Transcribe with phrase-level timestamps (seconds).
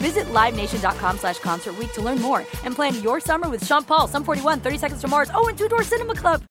[0.00, 4.08] Visit LiveNation.com slash Concert Week to learn more and plan your summer with Sean Paul,
[4.08, 6.42] Sum 41, 30 Seconds to Mars, oh, and Two Door Cinema Club.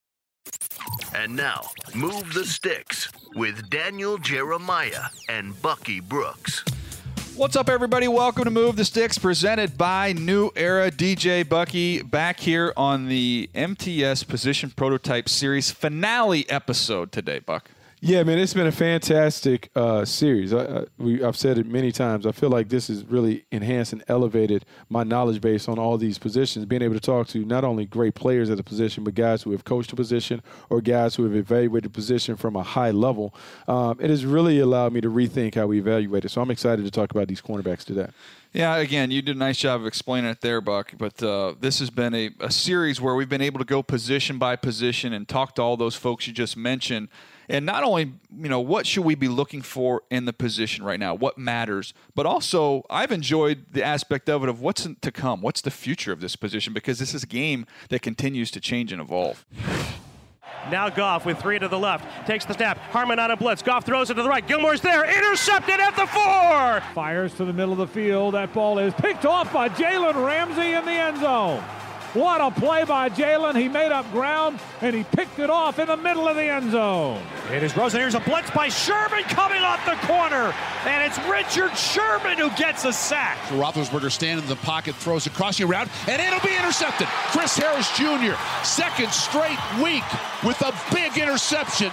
[1.15, 1.63] And now,
[1.95, 6.63] Move the Sticks with Daniel Jeremiah and Bucky Brooks.
[7.35, 8.07] What's up, everybody?
[8.07, 12.03] Welcome to Move the Sticks, presented by New Era DJ Bucky.
[12.03, 17.71] Back here on the MTS Position Prototype Series finale episode today, Buck.
[18.01, 20.53] Yeah, man, it's been a fantastic uh, series.
[20.53, 22.25] I, I, we, I've said it many times.
[22.25, 26.17] I feel like this has really enhanced and elevated my knowledge base on all these
[26.17, 26.63] positions.
[26.63, 29.51] Being able to talk to not only great players at the position, but guys who
[29.51, 33.35] have coached a position or guys who have evaluated a position from a high level.
[33.67, 36.29] Um, it has really allowed me to rethink how we evaluate it.
[36.29, 38.07] So I'm excited to talk about these cornerbacks today.
[38.53, 40.93] Yeah, again, you did a nice job of explaining it there, Buck.
[40.97, 44.37] But uh, this has been a, a series where we've been able to go position
[44.37, 47.09] by position and talk to all those folks you just mentioned
[47.49, 50.99] and not only you know what should we be looking for in the position right
[50.99, 55.41] now what matters but also i've enjoyed the aspect of it of what's to come
[55.41, 58.91] what's the future of this position because this is a game that continues to change
[58.91, 59.45] and evolve
[60.69, 62.27] now Goff with three to the left.
[62.27, 62.77] Takes the snap.
[62.77, 63.63] Harmon on a blitz.
[63.63, 64.45] Goff throws it to the right.
[64.45, 65.03] Gilmore's there.
[65.05, 66.81] Intercepted at the four.
[66.93, 68.35] Fires to the middle of the field.
[68.35, 71.63] That ball is picked off by Jalen Ramsey in the end zone.
[72.13, 73.55] What a play by Jalen.
[73.55, 76.71] He made up ground and he picked it off in the middle of the end
[76.71, 77.21] zone.
[77.53, 77.99] It is Rosen.
[77.99, 80.51] Here's a blitz by Sherman coming off the corner.
[80.85, 83.37] And it's Richard Sherman who gets a sack.
[83.49, 87.05] So Roethlisberger standing in the pocket, throws it crossing around, and it'll be intercepted.
[87.07, 88.33] Chris Harris Jr.,
[88.63, 90.03] second straight week
[90.43, 91.91] with a big interception.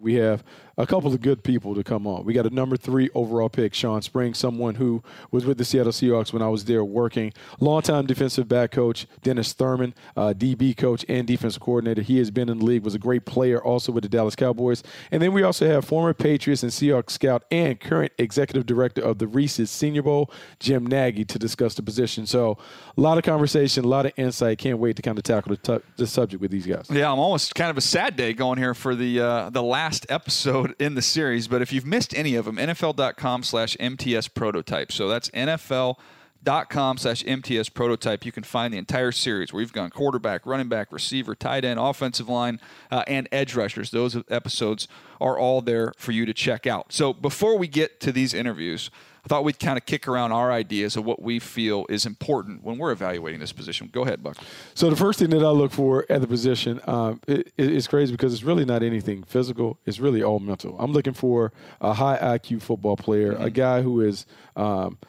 [0.00, 0.42] We have
[0.80, 2.24] a couple of good people to come on.
[2.24, 5.92] We got a number three overall pick, Shawn Spring, someone who was with the Seattle
[5.92, 7.32] Seahawks when I was there working.
[7.60, 12.02] Longtime defensive back coach, Dennis Thurman, uh, DB coach and defensive coordinator.
[12.02, 14.82] He has been in the league, was a great player also with the Dallas Cowboys.
[15.10, 19.18] And then we also have former Patriots and Seahawks scout and current executive director of
[19.18, 22.26] the Reese's Senior Bowl, Jim Nagy, to discuss the position.
[22.26, 22.56] So
[22.96, 24.58] a lot of conversation, a lot of insight.
[24.58, 26.86] Can't wait to kind of tackle the, t- the subject with these guys.
[26.90, 30.06] Yeah, I'm almost kind of a sad day going here for the uh, the last
[30.08, 31.48] episode in the series.
[31.48, 34.92] But if you've missed any of them, NFL.com slash MTS prototype.
[34.92, 38.24] So that's NFL.com slash MTS prototype.
[38.24, 41.80] You can find the entire series where we've gone quarterback, running back, receiver, tight end,
[41.80, 43.90] offensive line, uh, and edge rushers.
[43.90, 44.88] Those episodes
[45.20, 46.92] are all there for you to check out.
[46.92, 48.90] So before we get to these interviews,
[49.24, 52.64] I thought we'd kind of kick around our ideas of what we feel is important
[52.64, 53.88] when we're evaluating this position.
[53.92, 54.36] Go ahead, Buck.
[54.74, 58.12] So the first thing that I look for at the position, um, it, it's crazy
[58.12, 59.78] because it's really not anything physical.
[59.86, 60.76] It's really all mental.
[60.78, 63.44] I'm looking for a high IQ football player, mm-hmm.
[63.44, 64.26] a guy who is
[64.56, 64.98] um,–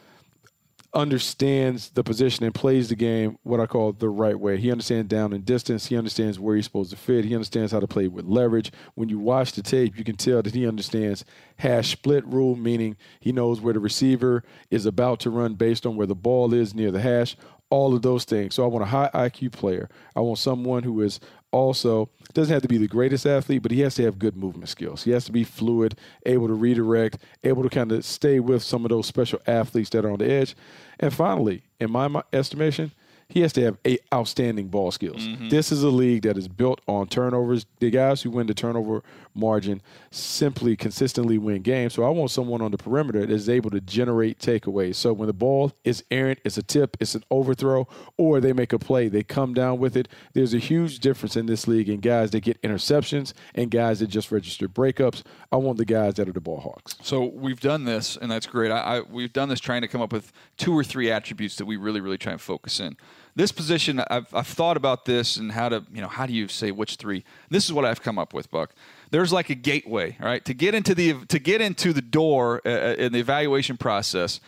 [0.94, 4.58] understands the position and plays the game what I call the right way.
[4.58, 5.86] He understands down and distance.
[5.86, 7.24] He understands where he's supposed to fit.
[7.24, 8.72] He understands how to play with leverage.
[8.96, 11.24] When you watch the tape, you can tell that he understands
[11.58, 15.96] hash split rule, meaning he knows where the receiver is about to run based on
[15.96, 17.38] where the ball is near the hash.
[17.72, 18.54] All of those things.
[18.54, 19.90] So I want a high IQ player.
[20.16, 21.20] I want someone who is
[21.52, 24.70] also doesn't have to be the greatest athlete, but he has to have good movement
[24.70, 25.04] skills.
[25.04, 28.86] He has to be fluid, able to redirect, able to kind of stay with some
[28.86, 30.56] of those special athletes that are on the edge.
[31.00, 32.92] And finally, in my estimation,
[33.32, 35.22] he has to have a outstanding ball skills.
[35.26, 35.50] Mm-hmm.
[35.50, 37.66] This is a league that is built on turnovers.
[37.80, 39.82] The guys who win the turnover margin
[40.12, 41.94] simply consistently win games.
[41.94, 44.96] So I want someone on the perimeter that is able to generate takeaways.
[44.96, 47.88] So when the ball is errant, it's a tip, it's an overthrow,
[48.18, 50.08] or they make a play, they come down with it.
[50.34, 54.08] There's a huge difference in this league in guys that get interceptions and guys that
[54.08, 55.24] just register breakups.
[55.52, 56.96] I want the guys that are the ball hawks.
[57.02, 58.72] So we've done this, and that's great.
[58.72, 61.66] I, I, we've done this trying to come up with two or three attributes that
[61.66, 62.98] we really, really try and focus in
[63.36, 66.48] this position, I've, I've thought about this and how to, you know, how do you
[66.48, 67.24] say which three?
[67.50, 68.74] This is what I've come up with, Buck.
[69.10, 70.44] There's like a gateway, right?
[70.46, 74.40] To get into the to get into the door uh, uh in the evaluation process.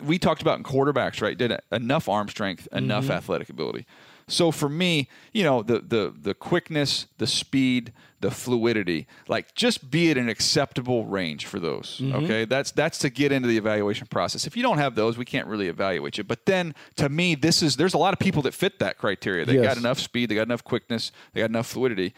[0.00, 1.36] We talked about in quarterbacks, right?
[1.36, 3.12] Did enough arm strength, enough mm-hmm.
[3.12, 3.86] athletic ability.
[4.28, 7.92] So for me, you know, the the the quickness, the speed,
[8.22, 12.00] the fluidity, like just be at an acceptable range for those.
[12.00, 12.24] Mm-hmm.
[12.24, 14.46] Okay, that's that's to get into the evaluation process.
[14.46, 16.24] If you don't have those, we can't really evaluate you.
[16.24, 19.44] But then, to me, this is there's a lot of people that fit that criteria.
[19.44, 19.64] They yes.
[19.64, 22.14] got enough speed, they got enough quickness, they got enough fluidity.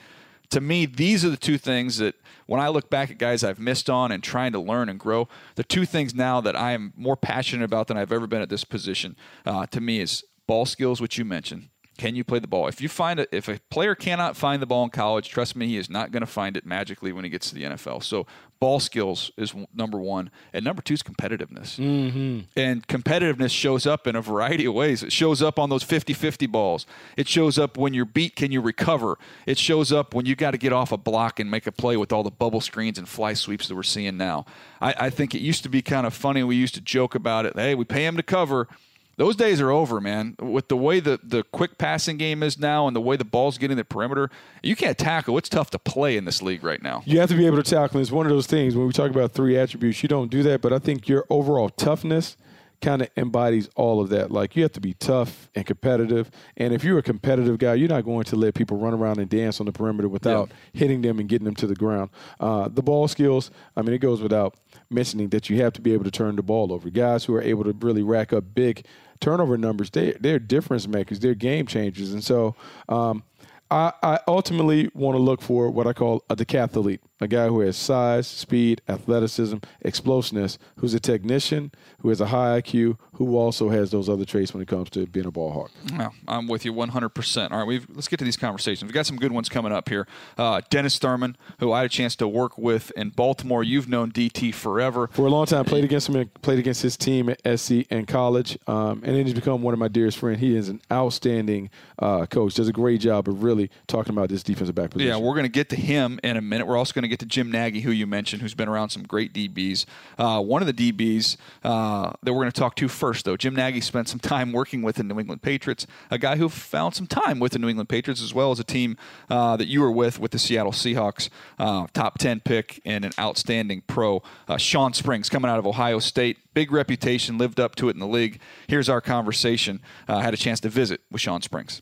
[0.50, 2.14] To me, these are the two things that
[2.46, 5.26] when I look back at guys I've missed on and trying to learn and grow,
[5.54, 8.50] the two things now that I am more passionate about than I've ever been at
[8.50, 9.16] this position.
[9.46, 12.66] Uh, to me, is ball skills, which you mentioned can you play the ball?
[12.66, 15.66] If you find it, if a player cannot find the ball in college, trust me,
[15.68, 18.02] he is not going to find it magically when he gets to the NFL.
[18.02, 18.26] So
[18.58, 21.78] ball skills is number one, and number two is competitiveness.
[21.78, 22.40] Mm-hmm.
[22.56, 25.02] And competitiveness shows up in a variety of ways.
[25.02, 26.86] It shows up on those 50-50 balls.
[27.16, 29.16] It shows up when you're beat, can you recover?
[29.46, 31.96] It shows up when you got to get off a block and make a play
[31.96, 34.46] with all the bubble screens and fly sweeps that we're seeing now.
[34.80, 36.42] I, I think it used to be kind of funny.
[36.42, 37.54] We used to joke about it.
[37.54, 38.68] Hey, we pay him to cover
[39.16, 40.36] those days are over, man.
[40.40, 43.58] With the way the, the quick passing game is now and the way the ball's
[43.58, 44.30] getting the perimeter,
[44.62, 45.38] you can't tackle.
[45.38, 47.02] It's tough to play in this league right now.
[47.06, 48.00] You have to be able to tackle.
[48.00, 50.60] It's one of those things when we talk about three attributes, you don't do that,
[50.60, 52.36] but I think your overall toughness
[52.84, 54.30] kind of embodies all of that.
[54.30, 56.30] Like you have to be tough and competitive.
[56.56, 59.28] And if you're a competitive guy, you're not going to let people run around and
[59.28, 60.80] dance on the perimeter without yeah.
[60.80, 62.10] hitting them and getting them to the ground.
[62.38, 64.54] Uh, the ball skills, I mean, it goes without
[64.94, 66.88] mentioning that you have to be able to turn the ball over.
[66.90, 68.86] Guys who are able to really rack up big
[69.20, 72.54] turnover numbers, they they're difference makers, they're game changers, and so
[72.88, 73.22] um,
[73.70, 77.60] I, I ultimately want to look for what I call a decathlete, a guy who
[77.60, 83.68] has size, speed, athleticism, explosiveness, who's a technician, who has a high IQ, who also
[83.70, 85.70] has those other traits when it comes to being a ball hawk.
[85.96, 87.50] Well, I'm with you 100%.
[87.50, 88.84] All right, we've, let's get to these conversations.
[88.84, 90.06] We've got some good ones coming up here.
[90.36, 93.62] Uh, Dennis Thurman, who I had a chance to work with in Baltimore.
[93.64, 95.08] You've known DT forever.
[95.12, 98.58] For a long time, played against him played against his team at SC and college.
[98.66, 100.40] Um, and then he's become one of my dearest friends.
[100.40, 104.42] He is an outstanding uh, coach, does a great job of really talking about this
[104.42, 105.08] defensive back position.
[105.08, 106.66] Yeah, we're going to get to him in a minute.
[106.66, 109.04] We're also going to get to Jim Nagy, who you mentioned, who's been around some
[109.04, 109.84] great DBs.
[110.18, 113.54] Uh, one of the DBs uh, that we're going to talk to first, though, Jim
[113.54, 117.06] Nagy spent some time working with the New England Patriots, a guy who found some
[117.06, 118.96] time with the New England Patriots as well as a team
[119.30, 121.28] uh, that you were with with the Seattle Seahawks,
[121.58, 124.22] uh, top 10 pick and an outstanding pro.
[124.48, 128.00] Uh, Shawn Springs coming out of Ohio State, big reputation, lived up to it in
[128.00, 128.40] the league.
[128.66, 129.80] Here's our conversation.
[130.08, 131.80] Uh, had a chance to visit with Shawn Springs.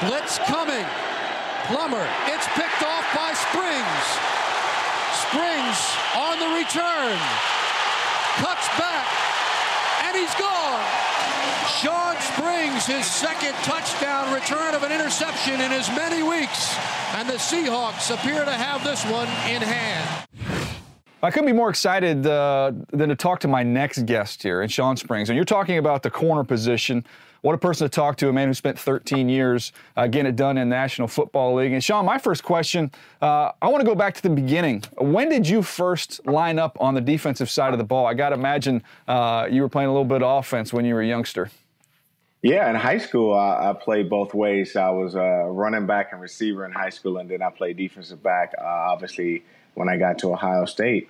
[0.00, 0.84] Blitz coming.
[1.66, 2.06] Plummer.
[2.26, 4.06] It's picked off by Springs.
[5.26, 7.16] Springs on the return.
[8.42, 9.06] Cuts back.
[10.02, 10.84] And he's gone.
[11.78, 16.76] Shawn Springs, his second touchdown return of an interception in as many weeks.
[17.14, 20.26] And the Seahawks appear to have this one in hand.
[21.22, 24.68] I couldn't be more excited uh, than to talk to my next guest here in
[24.68, 25.28] Shawn Springs.
[25.28, 27.06] And you're talking about the corner position
[27.46, 30.34] what a person to talk to, a man who spent 13 years uh, getting it
[30.34, 31.70] done in National Football League.
[31.70, 32.90] And Shawn, my first question,
[33.22, 34.82] uh, I want to go back to the beginning.
[34.98, 38.04] When did you first line up on the defensive side of the ball?
[38.04, 40.94] I got to imagine uh, you were playing a little bit of offense when you
[40.94, 41.48] were a youngster.
[42.42, 44.74] Yeah, in high school, I, I played both ways.
[44.74, 48.54] I was running back and receiver in high school, and then I played defensive back,
[48.58, 51.08] uh, obviously, when I got to Ohio State.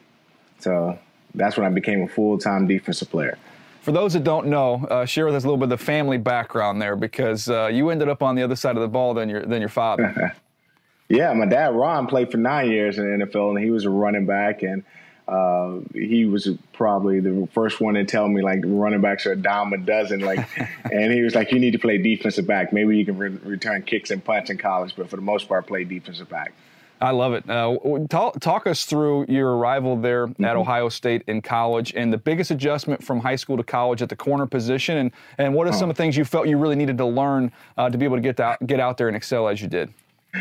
[0.59, 0.99] So
[1.35, 3.38] that's when I became a full time defensive player.
[3.87, 6.19] For those that don't know, uh, share with us a little bit of the family
[6.19, 9.28] background there because uh, you ended up on the other side of the ball than
[9.28, 10.35] your than your father.
[11.09, 13.90] yeah, my dad Ron played for nine years in the NFL, and he was a
[13.90, 14.83] running back, and
[15.28, 19.37] uh, he was probably the first one to tell me like running backs are a
[19.37, 20.19] dime a dozen.
[20.19, 20.49] Like,
[20.90, 22.73] and he was like, "You need to play defensive back.
[22.73, 25.69] Maybe you can re- return kicks and punts in college, but for the most part,
[25.69, 26.55] play defensive back."
[27.00, 27.49] I love it.
[27.49, 27.76] Uh,
[28.09, 30.45] talk, talk, us through your arrival there mm-hmm.
[30.45, 34.09] at Ohio State in college and the biggest adjustment from high school to college at
[34.09, 36.76] the corner position, and, and what are some of the things you felt you really
[36.76, 39.49] needed to learn uh, to be able to get out, get out there and excel
[39.49, 39.93] as you did?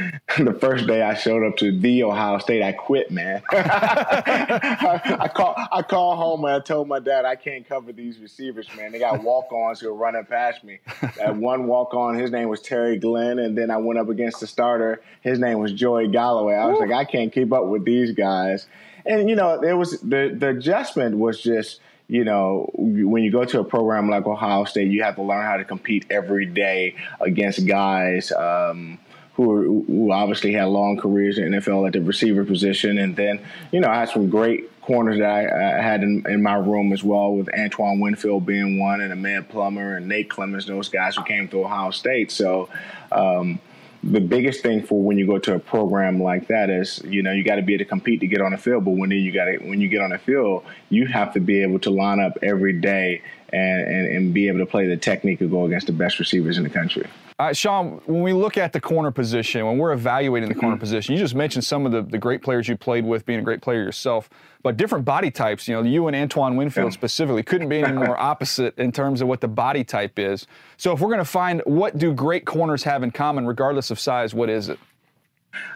[0.38, 3.42] the first day I showed up to the Ohio State, I quit, man.
[3.52, 8.20] I, I call I call home and I told my dad I can't cover these
[8.20, 8.92] receivers, man.
[8.92, 10.80] They got walk ons who are running past me.
[11.18, 14.40] That one walk on, his name was Terry Glenn, and then I went up against
[14.40, 15.02] the starter.
[15.22, 16.56] His name was Joey Galloway.
[16.56, 16.86] I was Ooh.
[16.86, 18.68] like, I can't keep up with these guys.
[19.06, 23.46] And you know, it was the the adjustment was just you know, when you go
[23.46, 26.96] to a program like Ohio State, you have to learn how to compete every day
[27.20, 28.32] against guys.
[28.32, 29.00] Um,
[29.36, 32.98] who, who obviously had long careers in NFL at the receiver position.
[32.98, 36.42] And then, you know, I had some great corners that I, I had in, in,
[36.42, 40.66] my room as well, with Antoine Winfield being one, and Ahmed Plummer and Nate Clements,
[40.66, 42.32] those guys who came through Ohio State.
[42.32, 42.70] So,
[43.12, 43.60] um,
[44.04, 47.32] the biggest thing for when you go to a program like that is, you know,
[47.32, 48.86] you got to be able to compete to get on the field.
[48.86, 51.64] But when you got to, when you get on the field, you have to be
[51.64, 53.24] able to line up every day
[53.56, 56.58] and, and, and be able to play the technique to go against the best receivers
[56.58, 57.08] in the country.
[57.38, 60.82] Uh, Shawn, when we look at the corner position, when we're evaluating the corner mm-hmm.
[60.82, 63.44] position, you just mentioned some of the, the great players you played with, being a
[63.44, 64.30] great player yourself,
[64.62, 65.68] but different body types.
[65.68, 66.98] You know, you and Antoine Winfield yeah.
[66.98, 70.48] specifically couldn't be any more opposite in terms of what the body type is.
[70.78, 74.00] So, if we're going to find what do great corners have in common, regardless of
[74.00, 74.80] size, what is it?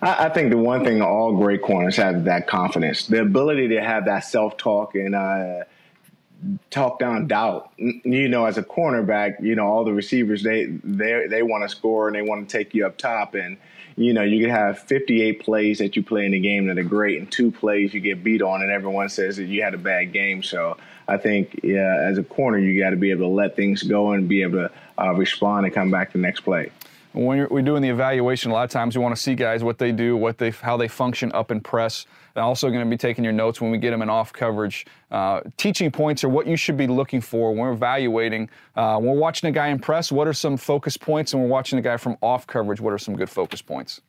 [0.01, 3.81] I, I think the one thing all great corners have that confidence, the ability to
[3.81, 5.15] have that self talk and.
[5.15, 5.63] Uh,
[6.69, 7.71] talk down doubt.
[7.77, 11.69] You know, as a cornerback, you know all the receivers they they they want to
[11.69, 13.57] score and they want to take you up top, and
[13.95, 16.83] you know you can have 58 plays that you play in the game that are
[16.83, 19.77] great, and two plays you get beat on, and everyone says that you had a
[19.79, 20.43] bad game.
[20.43, 20.77] So
[21.07, 24.11] I think yeah, as a corner, you got to be able to let things go
[24.11, 26.71] and be able to uh, respond and come back the next play
[27.13, 29.77] when we're doing the evaluation, a lot of times we want to see guys what
[29.77, 32.05] they do, what they, how they function up in press.
[32.35, 34.85] And also going to be taking your notes when we get them in off coverage.
[35.09, 38.49] Uh, teaching points are what you should be looking for when we're evaluating.
[38.75, 41.33] Uh, when we're watching a guy in press, what are some focus points?
[41.33, 44.01] And we're watching a guy from off coverage, what are some good focus points?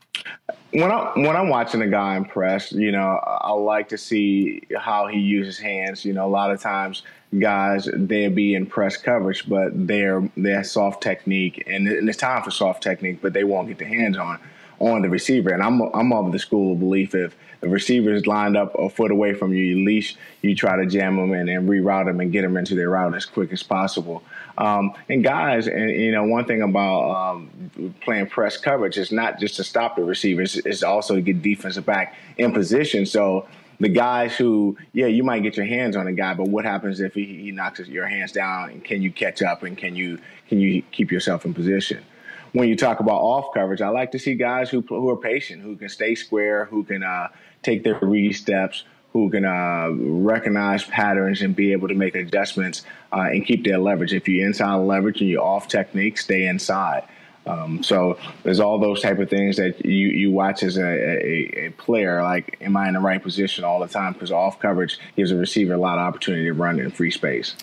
[0.73, 4.63] When I when I'm watching a guy in press, you know, I like to see
[4.79, 6.05] how he uses hands.
[6.05, 7.03] You know, a lot of times
[7.39, 12.43] guys they'll be in press coverage, but they're they're soft technique, and, and it's time
[12.43, 14.39] for soft technique, but they won't get their hands on
[14.81, 15.51] on the receiver.
[15.51, 18.89] And I'm I'm of the school of belief if the receiver is lined up a
[18.89, 22.21] foot away from you, at least you try to jam them in and reroute them
[22.21, 24.23] and get them into their route as quick as possible.
[24.57, 29.39] Um, and guys, and you know, one thing about um, playing press coverage is not
[29.39, 33.07] just to stop the receivers; it's also to get defensive back in position.
[33.07, 33.47] So
[33.81, 37.01] the guys who, yeah, you might get your hands on a guy, but what happens
[37.01, 38.71] if he, he knocks your hands down?
[38.71, 39.63] And can you catch up?
[39.63, 40.19] And can you
[40.49, 42.05] can you keep yourself in position?
[42.53, 45.63] When you talk about off coverage, I like to see guys who who are patient,
[45.63, 47.29] who can stay square, who can uh,
[47.63, 52.85] take their read steps, who can uh, recognize patterns and be able to make adjustments
[53.13, 54.13] uh, and keep their leverage.
[54.13, 57.05] If you're inside leverage and you're off technique, stay inside.
[57.47, 61.67] Um, so there's all those type of things that you, you watch as a, a,
[61.67, 62.23] a player.
[62.23, 64.13] Like, am I in the right position all the time?
[64.13, 67.57] Because off coverage gives a receiver a lot of opportunity to run in free space.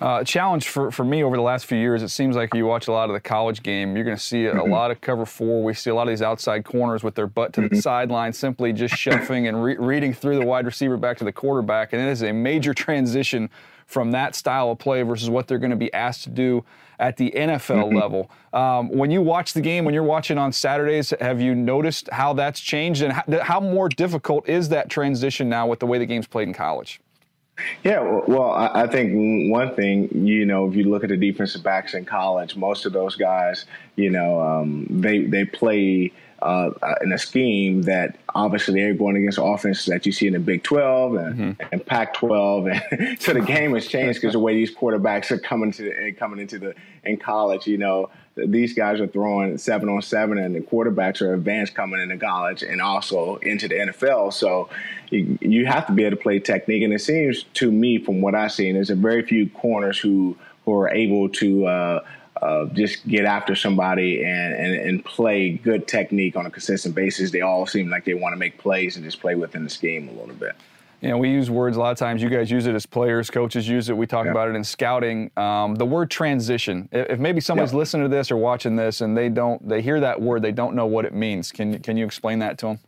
[0.00, 2.88] Uh, challenge for, for me over the last few years, it seems like you watch
[2.88, 4.60] a lot of the college game, you're going to see a, mm-hmm.
[4.60, 5.62] a, lot of cover four.
[5.62, 7.74] We see a lot of these outside corners with their butt to mm-hmm.
[7.74, 11.32] the sideline, simply just shuffling and re- reading through the wide receiver back to the
[11.32, 11.92] quarterback.
[11.92, 13.50] And it is a major transition
[13.86, 16.64] from that style of play versus what they're going to be asked to do
[16.98, 17.96] at the NFL mm-hmm.
[17.96, 18.30] level.
[18.52, 22.32] Um, when you watch the game, when you're watching on Saturdays, have you noticed how
[22.34, 26.06] that's changed and how, how more difficult is that transition now with the way the
[26.06, 27.00] game's played in college?
[27.84, 31.94] Yeah, well, I think one thing, you know, if you look at the defensive backs
[31.94, 36.12] in college, most of those guys, you know, um, they they play
[36.44, 40.38] uh, in a scheme that obviously they're going against offenses that you see in the
[40.38, 41.62] Big 12 and, mm-hmm.
[41.72, 42.66] and Pac 12.
[42.66, 46.38] And so the game has changed because the way these quarterbacks are coming to coming
[46.38, 46.74] into the
[47.04, 51.34] in college, you know, these guys are throwing seven on seven, and the quarterbacks are
[51.34, 54.32] advanced coming into college and also into the NFL.
[54.32, 54.68] So
[55.10, 56.82] you, you have to be able to play technique.
[56.82, 60.36] And it seems to me, from what I've seen, there's a very few corners who
[60.64, 61.66] who are able to.
[61.66, 62.04] Uh,
[62.44, 67.30] uh, just get after somebody and, and, and play good technique on a consistent basis.
[67.30, 70.08] They all seem like they want to make plays and just play within the scheme
[70.10, 70.54] a little bit.
[71.00, 72.20] you know, we use words a lot of times.
[72.20, 73.96] You guys use it as players, coaches use it.
[73.96, 74.32] We talk yeah.
[74.32, 75.30] about it in scouting.
[75.38, 76.86] Um, the word transition.
[76.92, 77.78] If maybe somebody's yeah.
[77.78, 80.74] listening to this or watching this and they don't, they hear that word, they don't
[80.74, 81.50] know what it means.
[81.50, 82.78] Can can you explain that to them?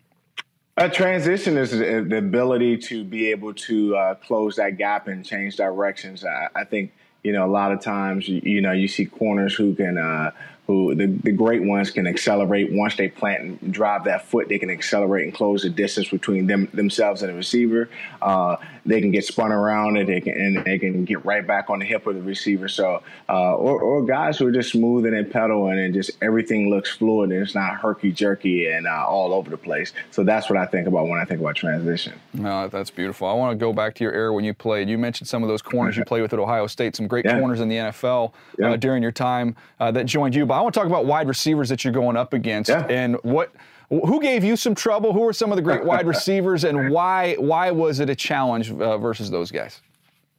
[0.79, 5.57] A transition is the ability to be able to uh, close that gap and change
[5.57, 6.23] directions.
[6.23, 6.93] I, I, think
[7.27, 10.31] you know a lot of times you, know you see corners who can uh,
[10.67, 14.49] who the, the great ones can accelerate once they plant and drive that foot.
[14.49, 17.89] They can accelerate and close the distance between them themselves and the receiver.
[18.21, 21.71] Uh, they can get spun around and they can and they can get right back
[21.71, 22.69] on the hip of the receiver.
[22.69, 26.91] So uh, or, or, guys who are just smoothing and pedaling and just everything looks
[26.91, 29.93] fluid and it's not herky jerky and uh, all over the place.
[30.11, 32.13] So that's what I think about when I think about transition.
[32.33, 33.27] No, that's beautiful.
[33.27, 34.89] I want to go back to your era when you played.
[34.89, 36.95] You mentioned some of those corners you played with at Ohio State.
[36.95, 37.39] Some great yeah.
[37.39, 38.73] corners in the NFL yeah.
[38.73, 40.47] Uh, during your time uh, that joined you.
[40.47, 42.87] But I want to talk about wide receivers that you're going up against yeah.
[42.87, 43.53] and what
[43.89, 45.13] who gave you some trouble?
[45.13, 48.71] Who were some of the great wide receivers, and why why was it a challenge
[48.71, 49.81] uh, versus those guys?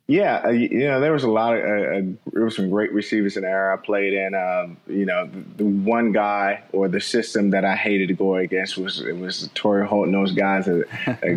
[0.10, 2.94] Yeah, uh, you know there was a lot of uh, uh, there were some great
[2.94, 4.34] receivers in the era I played in.
[4.36, 8.36] Um, you know, the, the, one guy or the system that I hated to go
[8.36, 10.86] against was it was Torry Holt and those guys the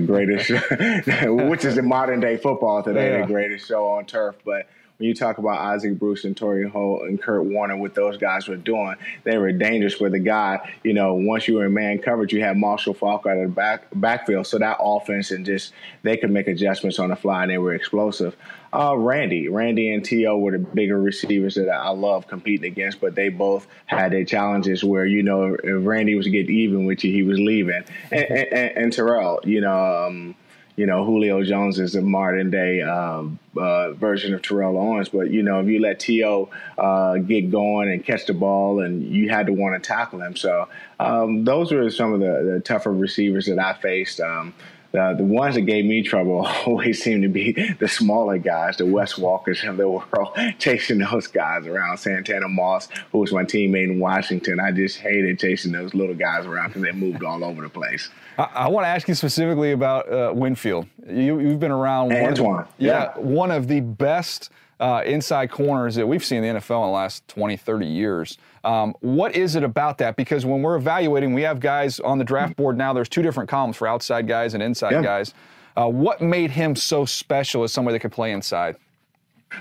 [0.06, 0.50] greatest,
[1.26, 3.20] which is the modern day football today, yeah.
[3.22, 4.36] the greatest show on turf.
[4.44, 4.68] But
[5.00, 8.46] when you talk about Isaac Bruce and Torry Holt and Kurt Warner, what those guys
[8.46, 10.74] were doing, they were dangerous for the guy.
[10.84, 13.48] You know, once you were in man coverage, you had Marshall Faulk out of the
[13.48, 17.50] back backfield, so that offense and just they could make adjustments on the fly, and
[17.50, 18.36] they were explosive.
[18.74, 20.36] Uh, Randy, Randy and T.O.
[20.36, 24.84] were the bigger receivers that I love competing against, but they both had their challenges
[24.84, 27.82] where, you know, if Randy was getting even with you, he was leaving.
[28.12, 30.36] And, and, and Terrell, you know, um,
[30.76, 35.08] you know, Julio Jones is a modern day um, uh, version of Terrell Owens.
[35.08, 36.50] But, you know, if you let T.O.
[36.78, 40.36] Uh, get going and catch the ball and you had to want to tackle him.
[40.36, 44.20] So um, those were some of the, the, tougher receivers that I faced.
[44.20, 44.54] Um,
[44.92, 48.86] the, the ones that gave me trouble always seemed to be the smaller guys, the
[48.86, 51.98] Wes Welkers of the world, chasing those guys around.
[51.98, 56.46] Santana Moss, who was my teammate in Washington, I just hated chasing those little guys
[56.46, 58.10] around because they moved all over the place.
[58.38, 60.86] I, I want to ask you specifically about uh, Winfield.
[61.06, 62.54] You, have been around Antoine.
[62.56, 64.50] One, yeah, yeah, one of the best–
[64.80, 68.38] uh, inside corners that we've seen in the NFL in the last 20, 30 years.
[68.64, 70.16] Um, what is it about that?
[70.16, 72.92] Because when we're evaluating, we have guys on the draft board now.
[72.92, 75.02] There's two different columns for outside guys and inside yeah.
[75.02, 75.34] guys.
[75.76, 78.76] Uh, what made him so special as somebody that could play inside?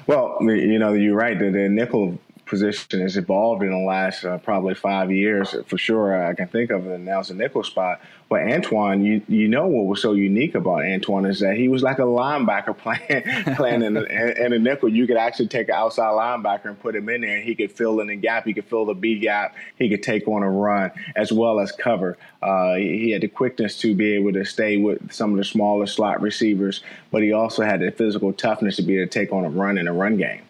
[0.08, 1.38] Well, you know, you're right.
[1.38, 6.26] The, the nickel position has evolved in the last uh, probably five years for sure.
[6.26, 8.02] I can think of it now as a nickel spot.
[8.28, 11.82] But Antoine, you you know what was so unique about Antoine is that he was
[11.82, 14.90] like a linebacker playing playing in, in a nickel.
[14.90, 17.72] You could actually take an outside linebacker and put him in there, and he could
[17.72, 18.46] fill in the gap.
[18.46, 19.56] He could fill the B gap.
[19.78, 22.18] He could take on a run as well as cover.
[22.42, 25.88] Uh, he had the quickness to be able to stay with some of the smaller
[25.88, 29.46] slot receivers, but he also had the physical toughness to be able to take on
[29.46, 30.42] a run in a run game.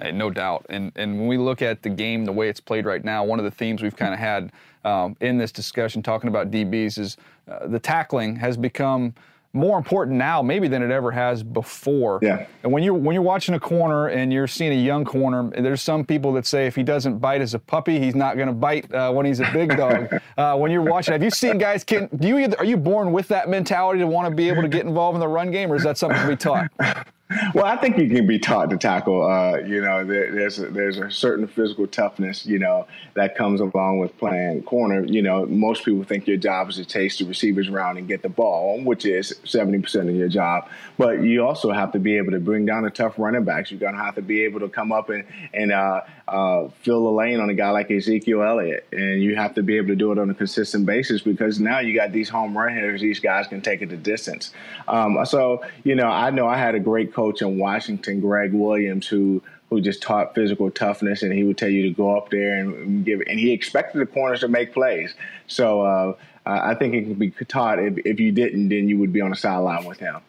[0.00, 0.66] Hey, no doubt.
[0.68, 3.38] And and when we look at the game, the way it's played right now, one
[3.38, 4.52] of the themes we've kind of had
[4.84, 7.16] um, in this discussion, talking about DBs, is
[7.50, 9.14] uh, the tackling has become
[9.56, 12.20] more important now maybe than it ever has before.
[12.22, 12.46] Yeah.
[12.62, 15.82] And when you're when you're watching a corner and you're seeing a young corner, there's
[15.82, 18.54] some people that say if he doesn't bite as a puppy, he's not going to
[18.54, 20.14] bite uh, when he's a big dog.
[20.36, 21.82] uh, when you're watching, have you seen guys?
[21.82, 24.68] Can do you are you born with that mentality to want to be able to
[24.68, 26.70] get involved in the run game, or is that something to be taught?
[27.54, 29.28] Well, I think you can be taught to tackle.
[29.28, 33.60] Uh, you know, there, there's a, there's a certain physical toughness, you know, that comes
[33.60, 35.04] along with playing corner.
[35.04, 38.22] You know, most people think your job is to chase the receivers around and get
[38.22, 40.68] the ball, which is 70% of your job.
[40.98, 43.72] But you also have to be able to bring down the tough running backs.
[43.72, 47.10] You're to have to be able to come up and and uh, uh, fill the
[47.10, 50.12] lane on a guy like Ezekiel Elliott, and you have to be able to do
[50.12, 53.00] it on a consistent basis because now you got these home run hitters.
[53.00, 54.52] These guys can take it the distance.
[54.88, 59.06] Um, so you know, I know I had a great coach in Washington, Gregg Williams,
[59.06, 62.54] who who just taught physical toughness, and he would tell you to go up there
[62.60, 63.20] and give.
[63.26, 65.14] And he expected the corners to make plays.
[65.48, 67.80] So uh, I think it can be taught.
[67.80, 70.20] If, if you didn't, then you would be on the sideline with him.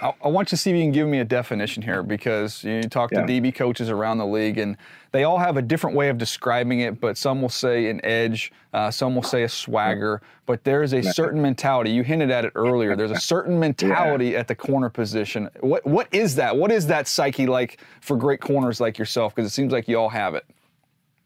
[0.00, 2.62] I, I want you to see if you can give me a definition here because
[2.64, 3.18] you talk to.
[3.18, 4.76] DB coaches around the league and
[5.12, 8.52] they all have a different way of describing it, but some will say an edge,
[8.72, 11.90] uh, some will say a swagger, but there's a certain mentality.
[11.90, 12.94] You hinted at it earlier.
[12.94, 14.38] There's a certain mentality yeah.
[14.38, 15.50] at the corner position.
[15.60, 16.56] What What is that?
[16.56, 19.34] What is that psyche like for great corners like yourself?
[19.34, 20.44] Because it seems like you all have it.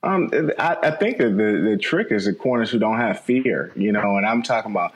[0.05, 3.71] Um, I, I, think that the, the trick is the corners who don't have fear,
[3.77, 4.95] you know, and I'm talking about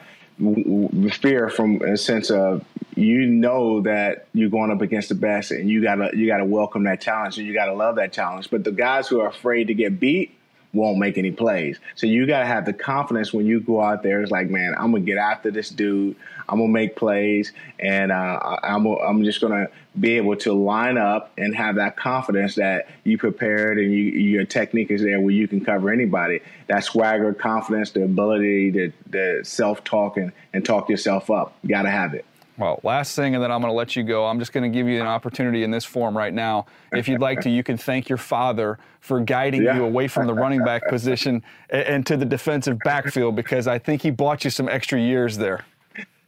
[1.11, 2.63] fear from a sense of
[2.95, 6.83] you know that you're going up against the best and you gotta you gotta welcome
[6.83, 8.49] that challenge and you gotta love that challenge.
[8.49, 10.36] But the guys who are afraid to get beat
[10.73, 11.79] won't make any plays.
[11.95, 14.21] So you got to have the confidence when you go out there.
[14.21, 16.15] It's like, man, I'm gonna get after this dude.
[16.49, 19.67] I'm gonna make plays, and uh, I'm I'm just gonna
[19.99, 24.45] be able to line up and have that confidence that you prepared and you, your
[24.45, 26.41] technique is there where you can cover anybody.
[26.67, 31.53] That swagger, confidence, the ability to the self talk and, and talk yourself up.
[31.63, 32.25] You got to have it.
[32.57, 34.25] Well, last thing, and then I'm going to let you go.
[34.25, 36.65] I'm just going to give you an opportunity in this form right now.
[36.91, 39.75] If you'd like to, you can thank your father for guiding yeah.
[39.75, 43.77] you away from the running back position and, and to the defensive backfield because I
[43.77, 45.65] think he bought you some extra years there.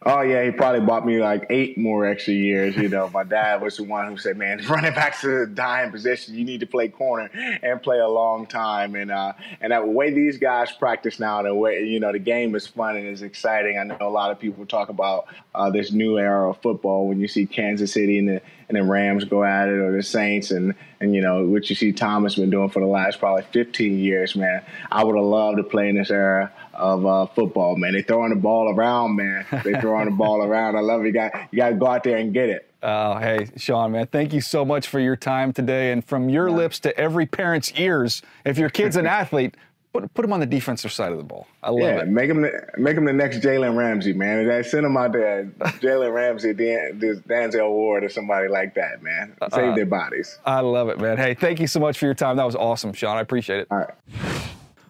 [0.06, 2.78] Oh yeah, he probably bought me like eight more extra years.
[2.78, 6.36] You know, my dad was the one who said, "Man, running back's the dying position.
[6.36, 7.30] You need to play corner
[7.62, 11.54] and play a long time." And uh, and the way these guys practice now, the
[11.54, 13.78] way you know the game is fun and is exciting.
[13.78, 17.20] I know a lot of people talk about uh, this new era of football when
[17.20, 20.52] you see Kansas City and the and the Rams go at it, or the Saints,
[20.52, 24.00] and and you know what you see Thomas been doing for the last probably 15
[24.00, 24.34] years.
[24.34, 27.94] Man, I would have loved to play in this era of uh, football, man.
[27.94, 29.46] They throwing the ball around, man.
[29.64, 30.76] They throwing the ball around.
[30.76, 31.08] I love it.
[31.08, 32.66] You got you got to go out there and get it.
[32.82, 35.92] Oh, hey, Shawn, man, thank you so much for your time today.
[35.92, 36.56] And from your yeah.
[36.56, 39.56] lips to every parent's ears, if your kid's an athlete,
[39.92, 41.46] put, put him on the defensive side of the ball.
[41.62, 42.08] I love yeah, it.
[42.08, 44.48] Make him the, make him the next Jalen Ramsey, man.
[44.48, 49.36] That send him out there, Jalen Ramsey, Dan, Denzel Ward, or somebody like that, man.
[49.52, 50.40] Save uh, their bodies.
[50.46, 51.18] I love it, man.
[51.18, 52.38] Hey, thank you so much for your time.
[52.38, 53.18] That was awesome, Shawn.
[53.18, 53.68] I appreciate it.
[53.70, 53.90] All right.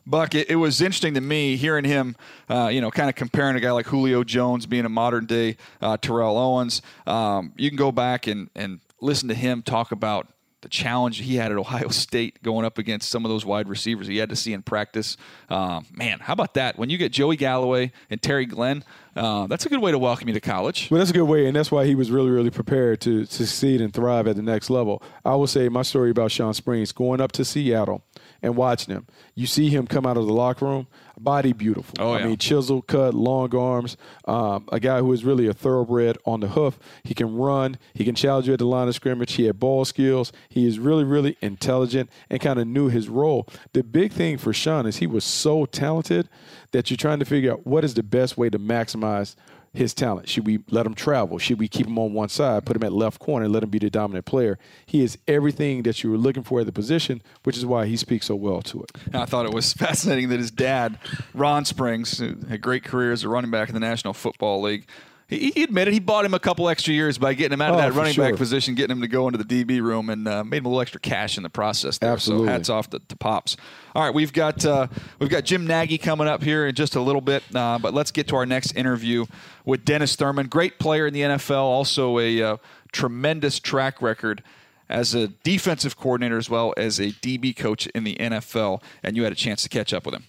[0.09, 2.15] Buck, it, it, was interesting to me hearing him,
[2.49, 5.55] uh, you know, kind of comparing a guy like Julio Jones being a modern day
[5.81, 6.81] uh, Terrell Owens.
[7.05, 10.27] Um, you can go back and, and listen to him talk about
[10.61, 14.07] the challenge he had at Ohio State going up against some of those wide receivers
[14.07, 15.15] he had to see in practice.
[15.49, 16.77] Um, man, how about that?
[16.77, 18.83] When you get Joey Galloway and Terry Glenn,
[19.15, 20.89] uh, that's a good way to welcome you to college.
[20.89, 23.79] Well, that's a good way, and that's why he was really, really prepared to succeed
[23.79, 25.03] and thrive at the next level.
[25.23, 28.03] I will say my story about Shawn Springs going up to Seattle
[28.41, 29.07] and watching him.
[29.35, 30.87] You see him come out of the locker room,
[31.19, 31.95] body beautiful.
[31.99, 32.23] Oh, yeah.
[32.23, 36.39] I mean, chisel cut, long arms, um, a guy who is really a thoroughbred on
[36.39, 36.79] the hoof.
[37.03, 39.33] He can run, he can challenge you at the line of scrimmage.
[39.33, 40.31] He had ball skills.
[40.47, 43.47] He is really, really intelligent and kind of knew his role.
[43.73, 46.29] The big thing for Shawn is he was so talented
[46.71, 49.35] that you're trying to figure out what is the best way to maximize
[49.73, 50.29] his talent?
[50.29, 51.37] Should we let him travel?
[51.37, 53.69] Should we keep him on one side, put him at left corner, and let him
[53.69, 54.57] be the dominant player?
[54.85, 57.97] He is everything that you were looking for at the position, which is why he
[57.97, 58.91] speaks so well to it.
[59.13, 60.97] I thought it was fascinating that his dad,
[61.33, 64.87] Ron Springs, had a great career as a running back in the National Football League,
[65.29, 67.75] he, he admitted he bought him a couple extra years by getting him out of
[67.75, 68.29] oh, that running sure.
[68.29, 70.69] back position, getting him to go into the DB room, and uh, made him a
[70.69, 71.99] little extra cash in the process.
[71.99, 72.11] There.
[72.11, 72.47] Absolutely.
[72.47, 73.55] So hats off to, to Pops.
[73.93, 74.87] All right, we've got uh,
[75.19, 78.11] we've got Jim Nagy coming up here in just a little bit, uh, but let's
[78.11, 79.25] get to our next interview
[79.65, 82.57] with Dennis Thurman, great player in the NFL, also a uh,
[82.91, 84.43] tremendous track record
[84.89, 89.23] as a defensive coordinator as well as a DB coach in the NFL, and you
[89.23, 90.23] had a chance to catch up with him.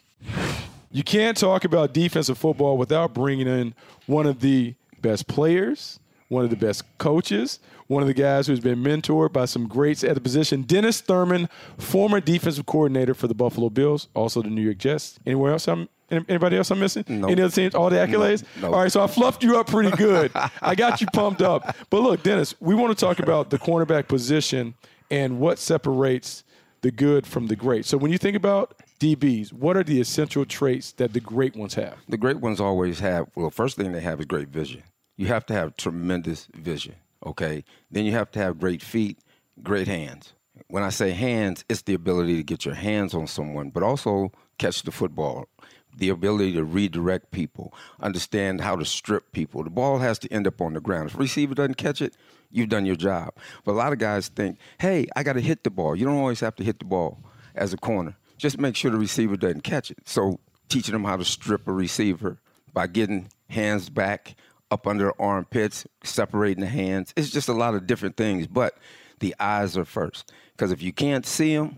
[0.93, 3.75] You can't talk about defensive football without bringing in
[4.07, 7.59] one of the best players, one of the best coaches,
[7.89, 10.63] one of the guys who's been mentored by some greats at the position.
[10.63, 15.19] Dennis Thurman, former defensive coordinator for the Buffalo Bills, also the New York Jets.
[15.27, 17.05] Anywhere else I'm Anybody else I'm missing?
[17.07, 17.31] Nope.
[17.31, 17.75] Any other teams?
[17.75, 18.45] All the accolades?
[18.65, 20.33] All right, so I fluffed you up pretty good.
[20.63, 21.77] I got you pumped up.
[21.89, 24.75] But look, Dennis, we want to talk about the cornerback position
[25.11, 26.43] and what separates
[26.81, 27.85] the good from the great.
[27.85, 31.75] So when you think about DBs, what are the essential traits that the great ones
[31.75, 31.99] have?
[32.09, 34.83] The great ones always have, well, first thing they have is great vision
[35.21, 36.95] you have to have tremendous vision,
[37.27, 37.63] okay?
[37.91, 39.19] Then you have to have great feet,
[39.63, 40.33] great hands.
[40.69, 44.33] When I say hands, it's the ability to get your hands on someone, but also
[44.57, 45.47] catch the football,
[45.95, 49.63] the ability to redirect people, understand how to strip people.
[49.63, 51.11] The ball has to end up on the ground.
[51.11, 52.17] If receiver doesn't catch it,
[52.51, 53.35] you've done your job.
[53.67, 55.95] But a lot of guys think, hey, I got to hit the ball.
[55.95, 57.19] You don't always have to hit the ball
[57.55, 58.17] as a corner.
[58.41, 59.99] Just make sure the receiver doesn't catch it.
[60.07, 62.39] So teaching them how to strip a receiver
[62.73, 64.35] by getting hands back,
[64.71, 67.13] up under the armpits, separating the hands.
[67.17, 68.79] It's just a lot of different things, but
[69.19, 70.33] the eyes are first.
[70.53, 71.77] Because if you can't see them,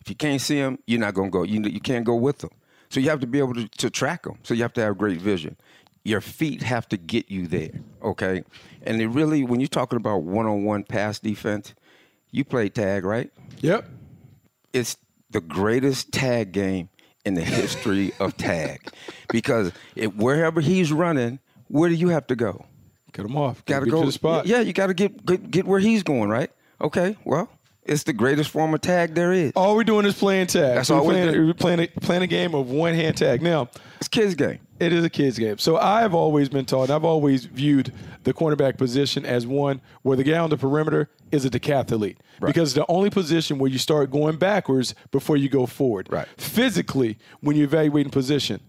[0.00, 1.42] if you can't see them, you're not going to go.
[1.44, 2.50] You, you can't go with them.
[2.88, 4.38] So you have to be able to, to track them.
[4.42, 5.56] So you have to have great vision.
[6.02, 7.70] Your feet have to get you there,
[8.02, 8.42] okay?
[8.82, 11.72] And it really, when you're talking about one on one pass defense,
[12.32, 13.30] you play tag, right?
[13.60, 13.88] Yep.
[14.72, 14.96] It's
[15.34, 16.88] the greatest tag game
[17.24, 18.80] in the history of tag
[19.30, 22.64] because it, wherever he's running, where do you have to go?
[23.12, 23.64] Get him off.
[23.64, 24.46] Got to go to the spot.
[24.46, 26.50] Yeah, you got to get, get get where he's going, right?
[26.80, 27.50] Okay, well,
[27.84, 29.52] It's the greatest form of tag there is.
[29.54, 30.76] All we're doing is playing tag.
[30.76, 31.46] That's all we're we're playing, doing.
[31.48, 33.42] we're playing, a, playing a game of one hand tag.
[33.42, 33.68] Now,
[33.98, 34.58] It's kids' game.
[34.80, 35.58] it is a kids game.
[35.58, 37.92] So I've always been taught, and I've always viewed
[38.22, 42.16] the cornerback position as one where the guy on the perimeter is a decathlete.
[42.40, 46.08] Because it's the only position where you start going backwards before you go forward.
[46.10, 46.26] Right.
[46.38, 48.60] Physically, when you're evaluating position,